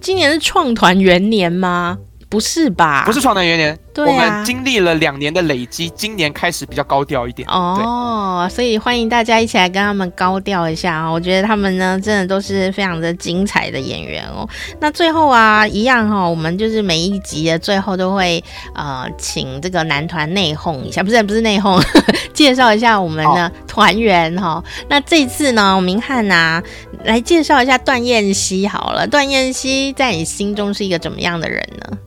[0.00, 1.96] 今年是创团元年吗？
[2.28, 3.04] 不是吧？
[3.06, 3.78] 不是创团元年。
[3.94, 11.10] 对啊，我们经历了两年的累积，今年开始比较高调一点哦，所以欢迎大家一起来跟他们高调一下啊！
[11.10, 14.48] 我觉得他们呢，真的都是非常的精彩的演员哦。
[14.80, 18.42] 那最后啊，一样哈、哦，我们就是每一集的最后都会
[18.74, 21.78] 呃，请这个男团内讧一下，不是不是内讧，
[22.32, 24.64] 介绍一下我们的团员哈、哦。
[24.88, 26.62] 那这次呢，明翰啊，
[27.04, 29.06] 来介绍一下段彦希好了。
[29.06, 31.98] 段彦希在你心中是一个怎么样的人呢？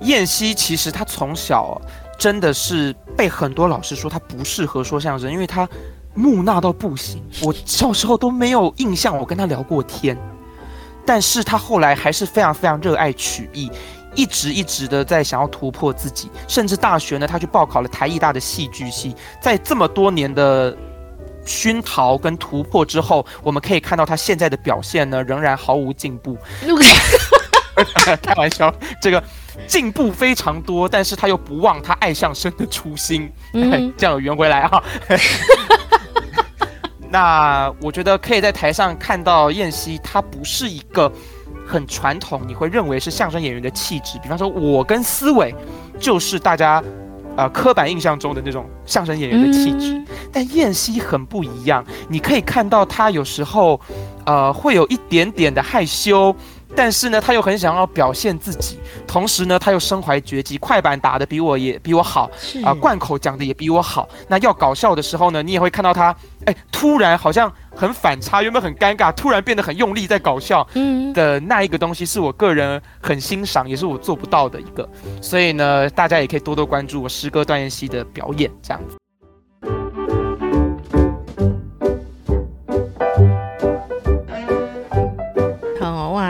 [0.00, 1.80] 彦希其实他从小
[2.18, 5.68] 真的是被很多老师说他不适合说相声，因为他
[6.14, 7.22] 木讷到不行。
[7.42, 10.16] 我小时候都没有印象我跟他聊过天，
[11.06, 13.70] 但是他后来还是非常非常热爱曲艺，
[14.14, 19.14] 一直一直的在想要突破自己，甚至大学呢，他去报考了台艺大的戏剧系。
[19.40, 20.76] 在这么多年的
[21.46, 26.36] 熏陶跟突破之后，我们可以看到他现在的表现呢，仍然毫无进步。
[28.20, 29.22] 开玩笑，这个。
[29.66, 34.82] 进步非常多，但是他又不忘他爱相声的初心，嗯、 这样圆回来啊。
[37.12, 41.10] 那我觉得可以在台上看到燕西，他不是一个
[41.66, 44.18] 很传统，你会认为是相声演员的气质。
[44.22, 45.52] 比方说，我跟思维
[45.98, 46.82] 就是大家
[47.36, 51.84] 呃刻板印象中的那种相声演员的气质，嗯、但燕西很不一样。
[52.08, 53.80] 你可以看到他有时候
[54.24, 56.34] 呃会有一点点的害羞。
[56.76, 62.24] 但是呢，他又很想要表现自己，同时呢，他又身怀绝技，快板打得比我也比我好，
[62.62, 64.08] 啊、呃，贯口讲的也比我好。
[64.28, 66.14] 那要搞笑的时候呢，你也会看到他，
[66.46, 74.88] 哎，突然好像很反差，原本很尴尬，突然变得很用力在搞笑，嗯的那一个东西，是我个人很欣赏，也是我做不到的一个。
[75.20, 78.99] 所以呢，大家也可以多多关注我师哥段彦希的表演，这样子。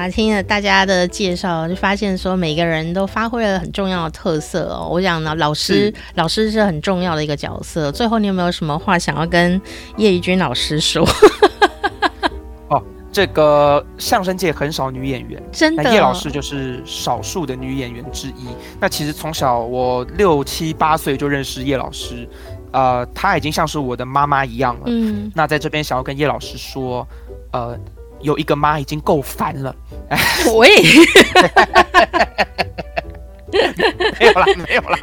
[0.09, 4.88] 听了大家的介绍，就发现说每个人都发挥了很重要的特色哦。
[4.90, 7.90] 我想呢，老师老师是很重要的一个角色。
[7.90, 9.61] 最后，你有没有什么话想要跟
[9.96, 11.07] 叶怡君老师说？
[12.68, 12.82] 哦，
[13.12, 18.46] 这个相声界很少女演员，真的，叶老师就是少数的女演员之一。
[18.78, 22.28] 那其实从小我六七八岁就认识叶老师，
[22.72, 24.82] 呃，她已经像是我的妈妈一样了。
[24.86, 27.07] 嗯，那在这边想要跟叶老师说，
[27.53, 27.78] 呃。
[28.22, 29.74] 有一个妈已经够烦了，
[30.52, 30.74] 我也
[34.18, 34.98] 没有啦，没有啦，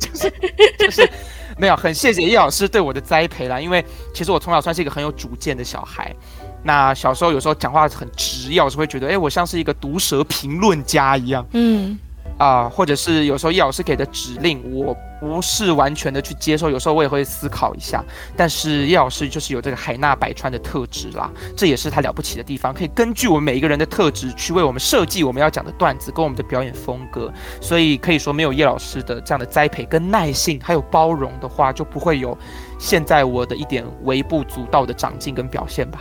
[0.00, 0.32] 就是
[0.78, 1.10] 就是
[1.58, 3.60] 没有，很谢谢叶老师对我的栽培啦。
[3.60, 6.14] 因为其实我从小算是一个很有主见的小孩，
[6.62, 11.98] 那小时候有时候讲话很直，叶老师会觉得，哎，我像是一个毒舌评论家一样，嗯。
[12.40, 18.02] 啊、或者是有时候叶老师给的指令，我不是完全的去接受，有时候我也会思考一下。
[18.34, 27.30] 但是叶老师就是有这个海纳百川的特质啦，这也是他了不起的地方，可以根据我们每一个人的特质去为我们设计我们要讲的段子跟我们的表演风格。
[27.60, 32.34] 所以可以说，没有叶老师的这样的栽培跟耐性，还有包容的话，就不会有
[32.78, 36.00] 现在我的一点微不足道的长进跟表现吧。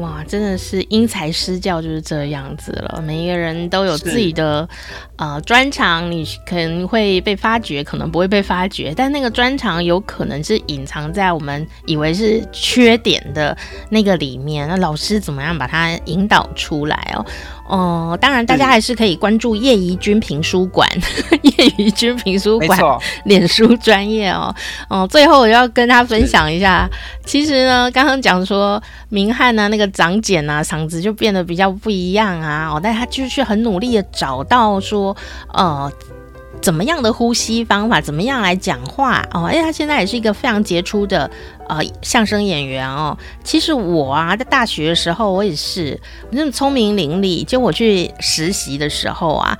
[0.00, 3.02] 哇，真的是因材施教就是这样子了。
[3.04, 4.68] 每一个人都有自己的
[5.16, 13.56] 呃专长，你可能会被发掘，可能不会被发掘，但那个专长有可能是隐藏在我们以为是缺点的
[13.90, 14.68] 那个里面。
[14.68, 17.24] 那老师怎么样把它引导出来哦？
[17.68, 20.88] 哦、呃，当然，大家还是可以关注叶怡君评书馆，
[21.42, 22.78] 叶怡君评书馆，
[23.24, 24.54] 脸书专业哦。
[24.88, 26.88] 哦、呃，最后我要跟他分享一下，
[27.24, 32.70] 其实呢，刚刚讲说明翰呢，那个长茧啊，嗓子就变得比较不一样啊。
[32.72, 35.16] 哦，但他就是很努力的找到说，
[35.52, 35.92] 呃。
[36.60, 38.00] 怎么样的呼吸方法？
[38.00, 39.44] 怎么样来讲话哦？
[39.44, 41.30] 哎，他现在也是一个非常杰出的
[41.68, 43.16] 呃相声演员哦。
[43.42, 47.44] 其实我啊，在大学的时候，我也是我那么聪明伶俐。
[47.44, 49.56] 就我去实习的时候啊，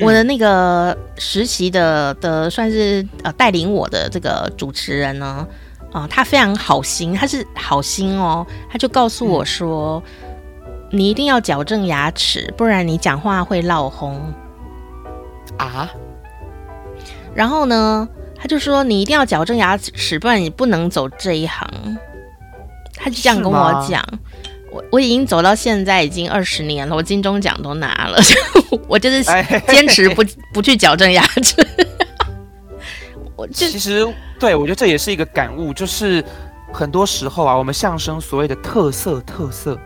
[0.00, 5.46] 我的那个实习的的算是呃带领我的这个主持人呢，
[5.92, 10.02] 啊、呃，他非常好心，他是好心哦，他就告诉我说，
[10.90, 14.18] 嗯、你一定要矫正牙齿，不然你讲话会落红。
[15.60, 15.90] 啊，
[17.34, 21.68] 然后呢，他就说你一定要矫正牙齿，不然你不能走这一行。
[22.94, 24.04] 他就这样跟我讲，
[24.70, 28.18] 我我已经走到现在已经二十年了，我金钟奖都拿了，
[28.86, 29.22] 我就是
[29.68, 31.54] 坚持不不去矫正牙齿。
[33.36, 34.06] 我就其实
[34.38, 36.22] 对我觉得这也是一个感悟，就是
[36.72, 39.78] 很多时候啊，我们相声所谓的特色特色。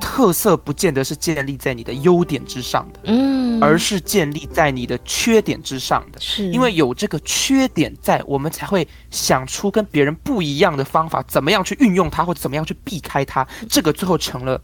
[0.00, 6.20] 特色不见得是建立在你的优点之上的，嗯，而是建立在你的缺点之上的。
[6.20, 13.46] 是因为有这个缺点在，我们才会想出跟别人不一样的方法，怎么样去运用它，或者怎么样去避开它。
[13.68, 14.60] 这个最后成了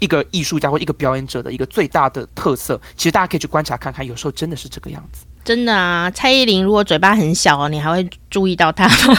[0.00, 2.80] 一个艺术家或一个表演者的一个最大的特色。
[2.96, 5.24] 其实大家可以去观察看看，有时候真的是这个样子。
[5.44, 9.14] 真的啊，蔡依林如果嘴巴很小，你还会注意到她吗？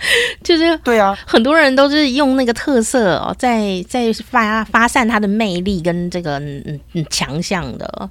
[0.42, 8.10] 就是对啊，很多人都是用那个特色哦，在在发发散他的魅力跟这个嗯嗯强项的。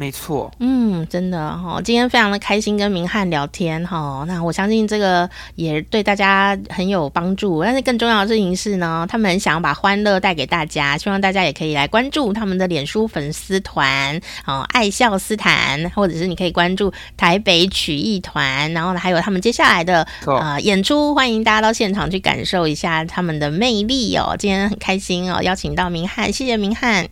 [0.00, 7.64] 没错，嗯，真的哈，今天非常的开心跟明翰聊天哈，那我相信这个也对大家很有帮助。
[7.64, 24.36] 但是更重要的事情是呢，他们想要把欢乐带给大家，希望大家也可以来关注他们的脸书粉丝团哦，爱笑斯坦，或者是你可以关注台北曲艺团，然后呢还有他们接下来的呃演出，欢迎大家到现场去感受一下他们的魅力哦。
[24.38, 27.08] 今天很开心哦，邀请到明翰，谢谢明翰，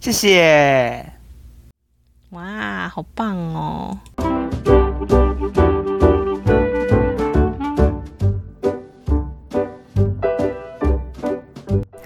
[0.00, 1.19] 谢谢。
[2.30, 3.98] 哇，好棒哦！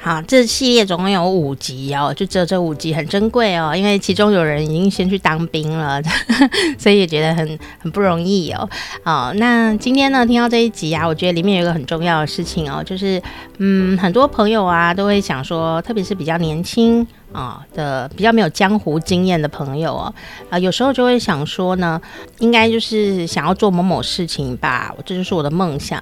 [0.05, 5.99] 好，这系列总共有五集哦，就只有这五集很珍贵哦，因为其中有人已经先去当兵了，
[6.79, 8.69] 所以也觉得很很不容易哦。
[9.03, 13.19] 好，那今天呢，听到这一集啊，我觉得里面有一个很重要的事情哦，就是
[13.57, 17.07] 嗯，很多朋友啊都会想说，特别是比较年轻。
[17.33, 20.15] 啊、的比较没有江湖经验的朋友哦，
[20.51, 22.01] 啊、有时候就会想说呢，
[22.39, 26.01] 应该就是想要做某某事情吧，这就是我的梦想。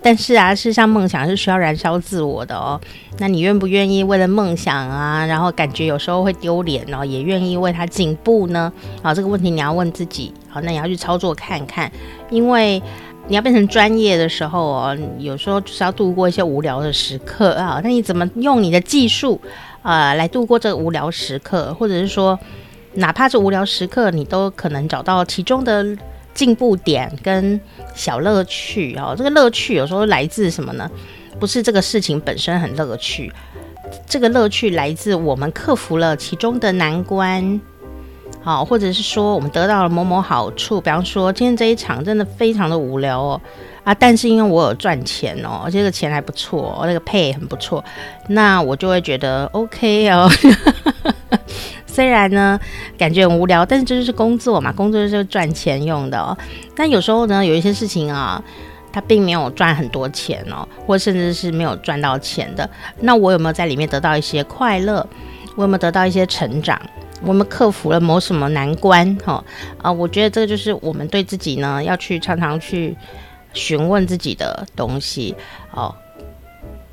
[0.00, 2.80] 但是啊，事实上梦想是需要燃烧自我的哦。
[3.18, 8.72] 那你愿不愿意为了梦想啊，然后感觉有时候会丢脸哦，也愿意为他进步呢？
[9.02, 10.32] 好，这个问题你要问自己。
[10.48, 11.90] 好，那你要去操作看看，
[12.30, 12.80] 因为
[13.26, 17.80] 你要变成专业的时候哦，有时候就是要度过一些无聊的时刻啊。
[17.82, 19.40] 那你怎么用你的技术
[19.82, 22.38] 啊、来度过这个无聊时刻，或者是说，
[22.94, 25.84] 哪怕是无聊时刻，你都可能找到其中的。
[26.38, 27.60] 进步点跟
[27.96, 30.88] 小乐趣哦，这个乐趣有时候来自什么呢？
[31.40, 33.32] 不是这个事情本身很乐趣，
[34.06, 37.60] 这个乐趣来自我们克服了其中的难关，
[38.40, 40.80] 好，或者是说我们得到了某某好处。
[40.80, 43.40] 比方说今天这一场真的非常的无聊哦，
[43.88, 47.82] 啊，但是因为我有赚钱哦，而且这个钱还不错，那个配也很不错，
[48.28, 50.28] 那我就会觉得 OK 哦。
[51.88, 52.60] 虽然呢，
[52.98, 56.36] 感觉很无聊，但是这就是工作嘛，工作就是赚钱用的哦。
[56.76, 58.44] 但有时候呢，有一些事情啊，
[58.92, 62.68] 它并没有赚很多钱哦，或甚至是没有赚到钱的。
[63.00, 64.96] 那我有没有在里面得到一些快乐？
[65.56, 66.78] 我有没有得到一些成长？
[67.22, 69.16] 我们克服了某什么难关？
[69.24, 69.42] 哈
[69.80, 72.94] 啊，我觉得这个就是我们对自己呢，要去常常去
[73.52, 75.34] 询问自己的东西
[75.72, 75.94] 哦，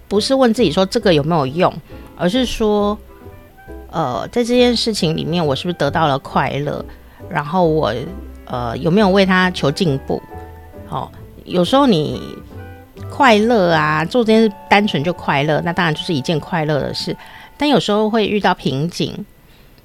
[0.07, 1.73] 不是问自己说这个有没有用，
[2.18, 2.98] 而是说。
[3.91, 6.84] 呃，在这件事情里面，我是不是得到了快乐？
[7.30, 7.94] 然后我
[8.44, 10.22] 呃有没有为他求进步？
[10.90, 11.10] 哦，
[11.45, 12.22] 有时候你
[13.10, 17.15] 快乐啊，做这件事单纯就快乐，那当然就是一件快乐的事。
[17.56, 19.26] 但有时候会遇到瓶颈，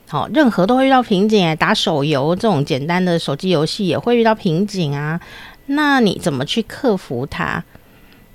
[0.08, 1.54] 好、哦，任何都会遇到瓶颈。
[1.54, 5.20] 打手游这种简单的手机游戏也会遇到瓶颈啊。
[5.72, 7.62] 那你怎么去克服它？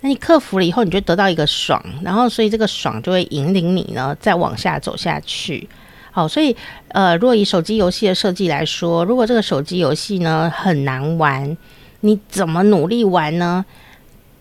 [0.01, 5.67] 那你克服了以后，你就得到一个爽，然后所以这个爽就会引领你呢，再往下走下去。
[6.11, 6.55] 好，所以
[6.89, 11.57] 呃，如果以手机游戏的设计来说，如果这个手机游戏呢很难玩，
[12.01, 13.65] 你怎么努力玩呢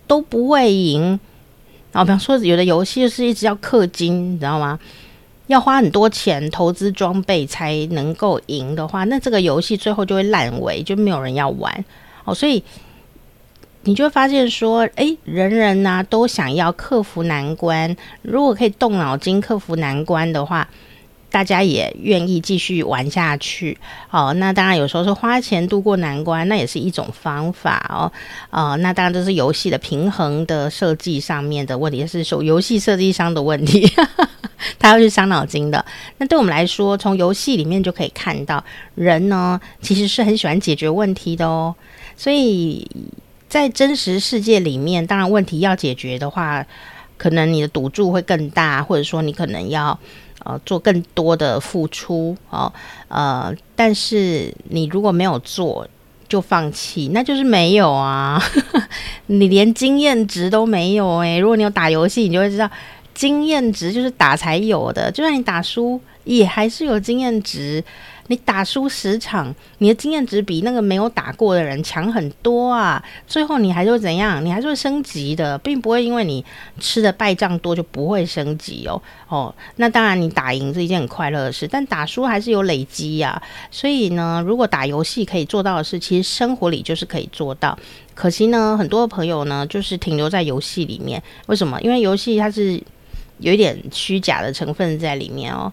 [0.07, 1.19] 都不会赢。
[1.93, 4.79] 好，比方说有的游戏就是一直要氪金，你知道吗？
[5.49, 11.85] 要花很多钱投资装备才能够赢的话，那这个游戏最后就会烂尾，就没有人要玩。
[12.25, 12.65] 好，所以。
[13.87, 17.95] 你就会发现说，诶，人人呢、都想要克服难关。
[18.23, 20.67] 如果可以动脑筋克服难关的话，
[21.31, 23.77] 大家也愿意继续玩下去。
[24.11, 28.11] 哦，那当然有时候是花钱度过难关，那也是一种方法哦。
[28.49, 33.87] 哦，那当然这是游戏的平衡的设计上面的问题，是说游戏设计商的问题，
[34.79, 35.85] 他要去伤脑筋的。
[36.17, 38.65] 那对我们来说，从游戏里面就可以看到，
[38.95, 41.75] 人呢其实是很喜欢解决问题的哦，
[42.17, 42.89] 所以。
[43.47, 46.67] 在真实世界里面，当然问题要解决的话，
[47.17, 49.97] 可能你的赌注会更大，或者说你可能要
[50.43, 52.73] 呃做更多的付出哦，
[53.07, 55.87] 呃，但是你如果没有做
[56.29, 58.43] 就放弃，那就是没有啊，
[59.27, 62.69] 你连经验值都没有诶、如果你有打游戏，你就会知道
[63.15, 67.85] 经验值就是打才有的，就算你打输也还是有经验值。
[68.29, 73.05] 你打输十场，你的经验值比那个没有打过的人强很多啊！
[73.27, 74.43] 最后你还是会怎样？
[74.45, 76.43] 你还是会升级的，并不会因为你
[76.81, 79.01] 吃的败仗多就不会升级哦。
[79.29, 83.41] 哦，那当然你打赢是一件很快乐的事，但打输还是有累积呀。
[83.71, 87.79] 所以呢，如果打游戏可以做到的事，其实生活里就是可以做到。
[88.15, 91.23] 可惜呢，很多朋友呢就是停留在游戏里面。
[91.47, 91.79] 为什么？
[91.83, 92.81] 因为游戏它是
[93.39, 95.71] 有一点虚假的成分在里面哦。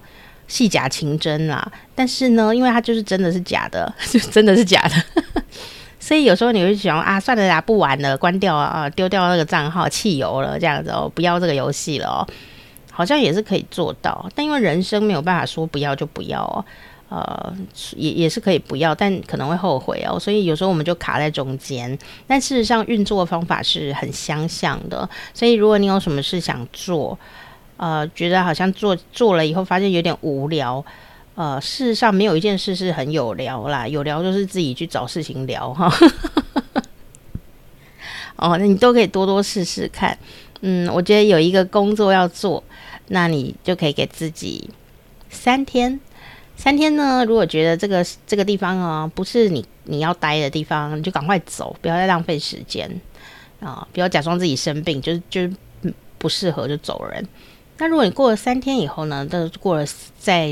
[0.51, 1.65] 戏假情真啦，
[1.95, 5.23] 但是呢，因为它就是真的是假的， 就真的是假的，
[5.97, 12.27] 所以有时候你会想啊，算了啦，不玩了，关掉啊，丢掉那个账号，弃游了，这样子哦，不要这个游戏了哦，
[12.91, 16.65] 好像也是可以做到，但因为人生没有办法说不要就不要哦，
[17.07, 17.55] 呃，
[17.95, 21.97] 也也是可以不要，但可能会后悔哦，所以有时候我们就卡在中间，
[22.27, 27.17] 但事实上运作方法是很相像的，所以如果你有什么事想做。
[27.81, 30.85] 呃，觉得好像做做了以后，发现有点无聊。
[31.33, 35.91] 呃，事实上没有一件事是很有聊啦，有聊就是自己去找事情聊哈。
[38.37, 40.15] 哦，那你都可以多多试试看。
[40.59, 42.63] 嗯，我觉得有一个工作要做，
[43.07, 44.69] 那你就可以给自己
[45.31, 45.99] 三天。
[46.55, 52.87] 三天呢，如果觉得这个这个地方啊，不是你你要待的地方，你就赶快走，不要再浪费时间
[53.59, 55.51] 啊，不要假装自己生病，就是就是
[56.19, 57.27] 不适合就走人。
[57.81, 59.83] 那如果你过了三天以后呢，都过了
[60.19, 60.47] 在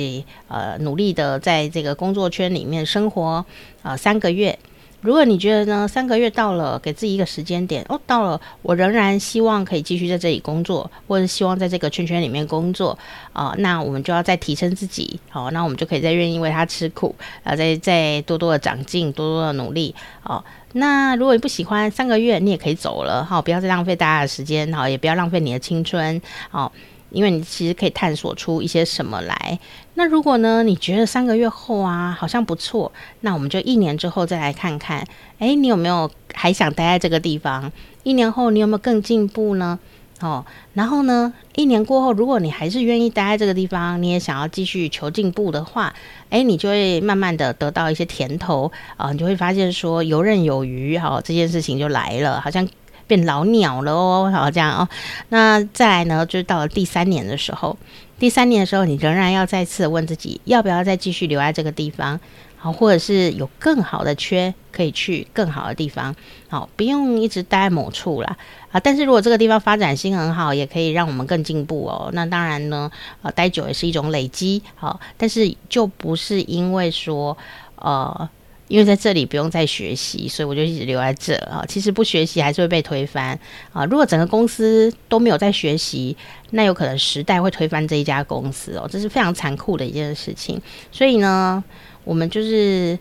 [0.47, 3.45] 呃努力的在这个工作圈里面生活
[3.83, 4.57] 呃三个月，
[5.01, 12.97] 如果你觉得呢，三个月到了，给自己一个时间点哦，到了，我仍然希望可以继续在这里工作，或者希望在这个圈圈里面工作
[13.31, 19.93] 啊、那我们就要再提升自己，好、哦，那我们就可以再愿意为他吃苦，啊，再再多多的长进，多多的努力，
[20.23, 20.43] 哦，
[20.73, 26.19] 那如果你不喜欢三个月，你也可以走了，好、哦，不要再浪费大家的时间，好、哦，也不要浪费你的青春，
[26.49, 26.71] 好、
[27.11, 29.59] 因为你其实可以探索出一些什么来。
[29.95, 32.91] 那如果呢，你觉得三个月后啊，好像不错，
[33.21, 35.05] 那我们就一年之后再来看看，
[35.39, 37.71] 诶，你有没有还想待在这个地方？
[38.03, 39.77] 一年后你有没有更进步呢？
[40.21, 45.93] 哦，然后呢，一年过后，如果你还是愿意待在这个地方，你也想要继续求进步的话，
[46.29, 52.67] 诶，你就会慢慢的得到一些甜头啊、你就会发现说游刃有余，好、这件事情就来了，好像。
[53.09, 54.87] 变老鸟了哦，好这样哦。
[55.29, 57.75] 那再来呢，就是到了第三年的时候，
[58.19, 62.19] 第三年的时候，你仍然要再次问自己，要不要再继续留在这个地方，
[62.55, 66.15] 好，或者是有更好的缺可以去更好的地方，
[66.49, 68.37] 好，不用一直待在某处啦。
[68.71, 68.79] 啊。
[68.79, 72.11] 但是如果这个地方发展性很好，也可以让我们更进步哦。
[72.13, 72.91] 那当然呢，
[73.23, 77.35] 呃，待久也是一种累积，好，但是就不是因为说，
[77.77, 78.29] 呃。
[78.69, 81.65] 因为在这里不用再学习，所以我就一直留在这啊。
[81.67, 83.37] 其实不学习还是会被推翻
[83.73, 83.83] 啊。
[83.83, 86.15] 如果整个公司都没有在学习，
[86.51, 88.87] 那有可能时代会推翻这一家公司哦。
[88.89, 90.61] 这是非常残酷的一件事情。
[90.91, 91.61] 所以呢，
[92.03, 92.97] 我们就是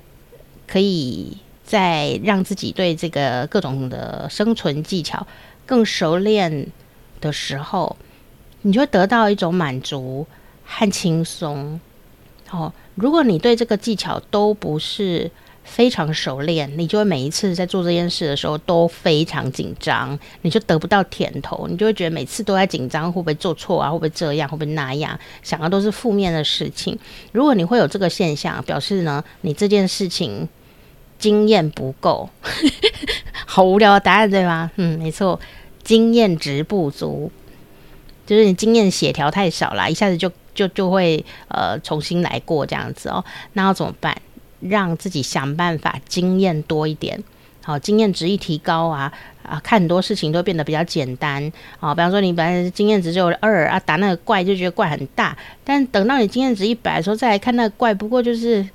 [0.67, 5.27] 可以在让自己对这个各种的生存技巧
[5.67, 6.67] 更熟练
[7.21, 7.95] 的时候，
[8.63, 10.27] 你就会得到一种满足
[10.65, 11.79] 和轻松。
[12.51, 15.31] 哦，如果你对这个技巧都不是
[15.69, 23.91] 非常熟练，你就会每一次在做这件事的时候都非常紧张，你就得不到甜头，你就会觉得每次都在紧张，会不会做错啊？
[23.91, 24.49] 会不会这样？
[24.49, 25.19] 会不会那样？
[25.43, 26.99] 想的都是负面的事情。
[27.33, 30.49] 如果你会有这个现象，表示呢，你这件事情
[31.19, 32.29] 经验不够，
[33.47, 34.71] 好无聊的答案对吗？
[34.77, 35.39] 嗯，没错，
[35.85, 37.31] 经验值不足，
[38.27, 43.25] 就是你经验血条太少了，一下子就就就会呃重新来过这样子哦。
[43.53, 44.17] 那要怎么办？
[44.61, 47.23] 让自己想办法经验多一点，
[47.63, 49.13] 好，经验值一提高啊
[49.43, 51.41] 啊，看很多事情都变得比较简单
[51.81, 51.95] 啊。
[51.95, 58.69] 比方说，你本来经验值只有二啊，打那个怪就觉得怪很大，但等到你经验值一百的时候再来看那个怪，不过就是，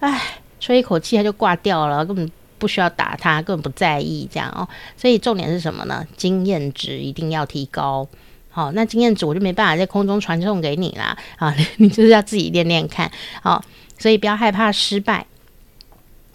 [0.00, 0.20] 唉，
[0.58, 4.66] 吹一口气它就挂掉了，根本不需要打它，根本不在意这样哦。
[4.96, 6.06] 所以重点是什么呢？
[6.16, 8.08] 经验值一定要提高。
[8.48, 13.10] 好，那经验值我就没办法在空中传送给你啦啊， 你就是要自己练练看，
[13.42, 13.62] 好。
[13.98, 15.26] 所以不要害怕失败，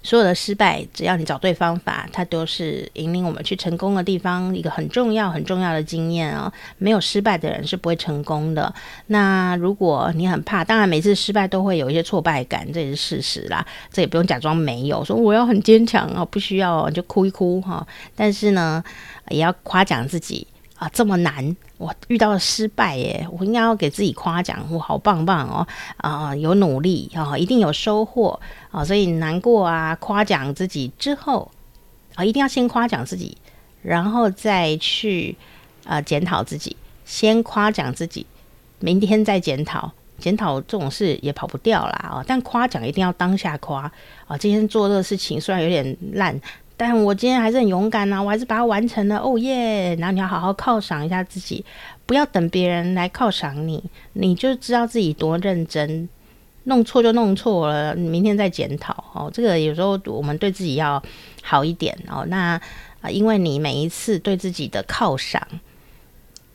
[0.04, 6.52] 所有的失败，只要你找对方法，它都是引领我们去成功的地方，一个很重要很重要的经验哦。
[6.78, 8.74] 没有失败的人是不会成功的。
[9.08, 13.66] 那如果你很怕，当然每次失败都会有一些挫败感，这也是事实啦。
[13.92, 17.86] 这也不用假装没有，说我要很坚强哦，不需要就哭一哭哈。
[18.16, 18.84] 但是呢，
[19.30, 20.48] 也要夸奖自己。
[20.76, 21.56] 啊，这么难！
[21.82, 25.68] 我遇到了失败耶，我应该要给自己夸奖，我好棒棒哦！
[25.98, 28.40] 啊，有努力啊，一定有收获
[28.70, 28.86] 啊！
[28.86, 31.50] 所以难过啊，夸奖自己之后
[32.14, 33.36] 啊，一定要先夸奖自己，
[33.82, 35.36] 然后再去
[35.84, 36.78] 啊检讨自己。
[37.04, 38.28] 先夸奖自己，
[38.78, 39.92] 明天再检讨。
[40.20, 42.24] 检讨这种事也跑不掉啦啊！
[42.28, 43.92] 但夸奖一定要当下夸
[44.28, 44.38] 啊！
[44.38, 46.40] 今天做这个事情虽然有点烂。
[46.84, 49.96] 但我今天还是很勇敢呐、我还是把它完成了，哦耶！
[49.98, 51.64] 然后你要好好犒赏一下自己，
[52.08, 53.84] 不要等别人来犒赏你，
[54.14, 56.10] 你就知道自己多认真，
[56.64, 59.30] 弄错就弄错了，你明天再检讨哦。
[59.32, 61.00] 这个有时候我们对自己要
[61.44, 62.26] 好一点哦。
[62.30, 62.60] 那
[63.02, 65.48] 啊，因为你每一次对自己的犒赏，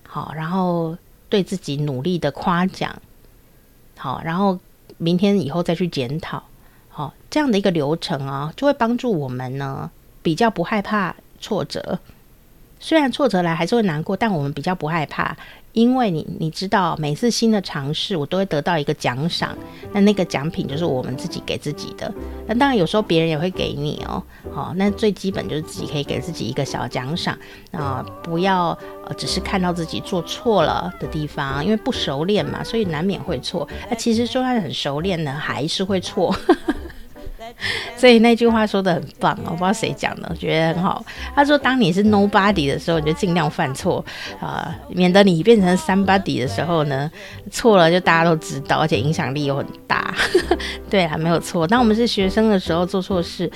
[0.09, 0.99] 好，然后
[1.29, 3.01] 对自己努力的夸奖，
[3.97, 4.59] 好，然后
[4.99, 6.43] 明天以后再去检讨，
[6.89, 9.89] 好，这样的一个流程啊，就会帮助我们呢。
[10.27, 12.01] 比较不害怕挫折，
[12.81, 15.37] 虽然挫折来还是会难过，但我们比较不害怕，
[15.73, 19.57] 因为你你知道，每次新的尝试，我都会得到一个奖赏，
[19.93, 22.13] 那那个奖品就是我们自己给自己的。
[22.49, 24.21] 那当然有时候别人也会给你哦，
[24.53, 27.39] 好，那最基本就是自己可以给自己一个小奖赏
[27.71, 28.77] 啊，不要
[29.07, 33.69] 呃只是看到自己做错了的地方，因为不熟练嘛，所以难免会错。
[33.89, 36.35] 那其实就算很熟练呢，还是会错。
[37.97, 41.05] 所以那句话说得很棒，我不知道谁讲的，我觉得很好。
[41.35, 44.05] 他说：“当你是 nobody 的时候，你就尽量犯错
[44.41, 47.11] 啊，免得你变成 somebody 的时候呢，
[47.51, 50.15] 错了就大家都知道，而且影响力又很大。
[50.91, 51.67] ”对啊，没有错。
[51.67, 53.51] 当我们是学生的时候做错事，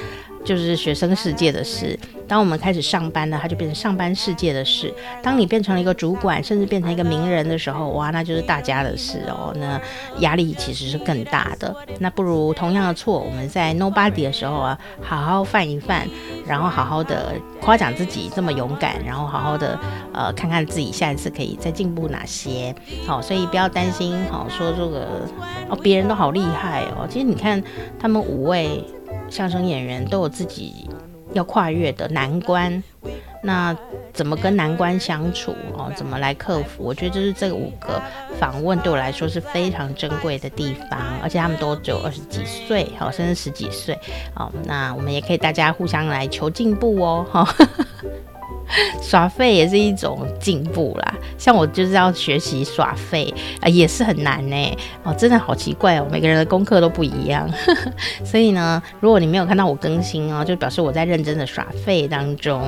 [0.45, 1.99] 就是学生世界的事。
[2.27, 4.93] 当我们开始上班呢，它就变成上班世界的事。
[5.21, 9.53] 当你变成了一个主管，甚至变成一个名人的时候，哇，那就是大家的事哦。
[9.57, 9.81] 那
[10.21, 11.75] 压力其实是更大的。
[11.99, 16.07] 那不如同样的错，我们在 nobody 的时候啊，好好犯一犯，
[16.47, 19.77] 然后好好的夸奖自己这么勇敢，然后好好的
[20.15, 22.73] 呃看看自己下一次可以再进步哪些。
[23.05, 25.27] 好，所以不要担心，好说这个
[25.69, 27.09] 哦，别人都好厉害哦。
[27.11, 27.61] 其实你看
[27.99, 28.85] 他们五位。
[29.31, 30.89] 相声演员都有自己
[31.33, 32.83] 要跨越的难关，
[33.43, 33.75] 那
[34.13, 35.93] 怎么跟难关相处哦？
[35.97, 36.83] 怎么来克服？
[36.83, 38.03] 我觉得这是这五个
[38.39, 43.97] 访问对我来说是非常珍贵的地方，而且他们都只有二十几岁，好，甚至十几岁，
[44.35, 47.47] 好，那我们也可以大家互相来求进步哦，哈。
[49.03, 54.79] 耍废也是一种进步啦，像我就是要学习耍废啊，也是很难呢。
[55.03, 57.49] 哦，真的好奇怪哦，每个人的功课都不一样。
[58.25, 62.61] 所以呢，如果你没有看到我更新哦，就表示我在认真的耍废当中。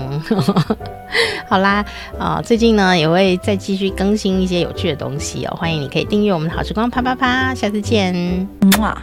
[1.49, 1.85] 好啦，
[2.19, 8.49] 啊、哦，最近呢也会再继续更新一些有趣的东西哦，欢迎你可以订阅我们的好时光啪啪啪，下次见。
[8.81, 9.03] 哇。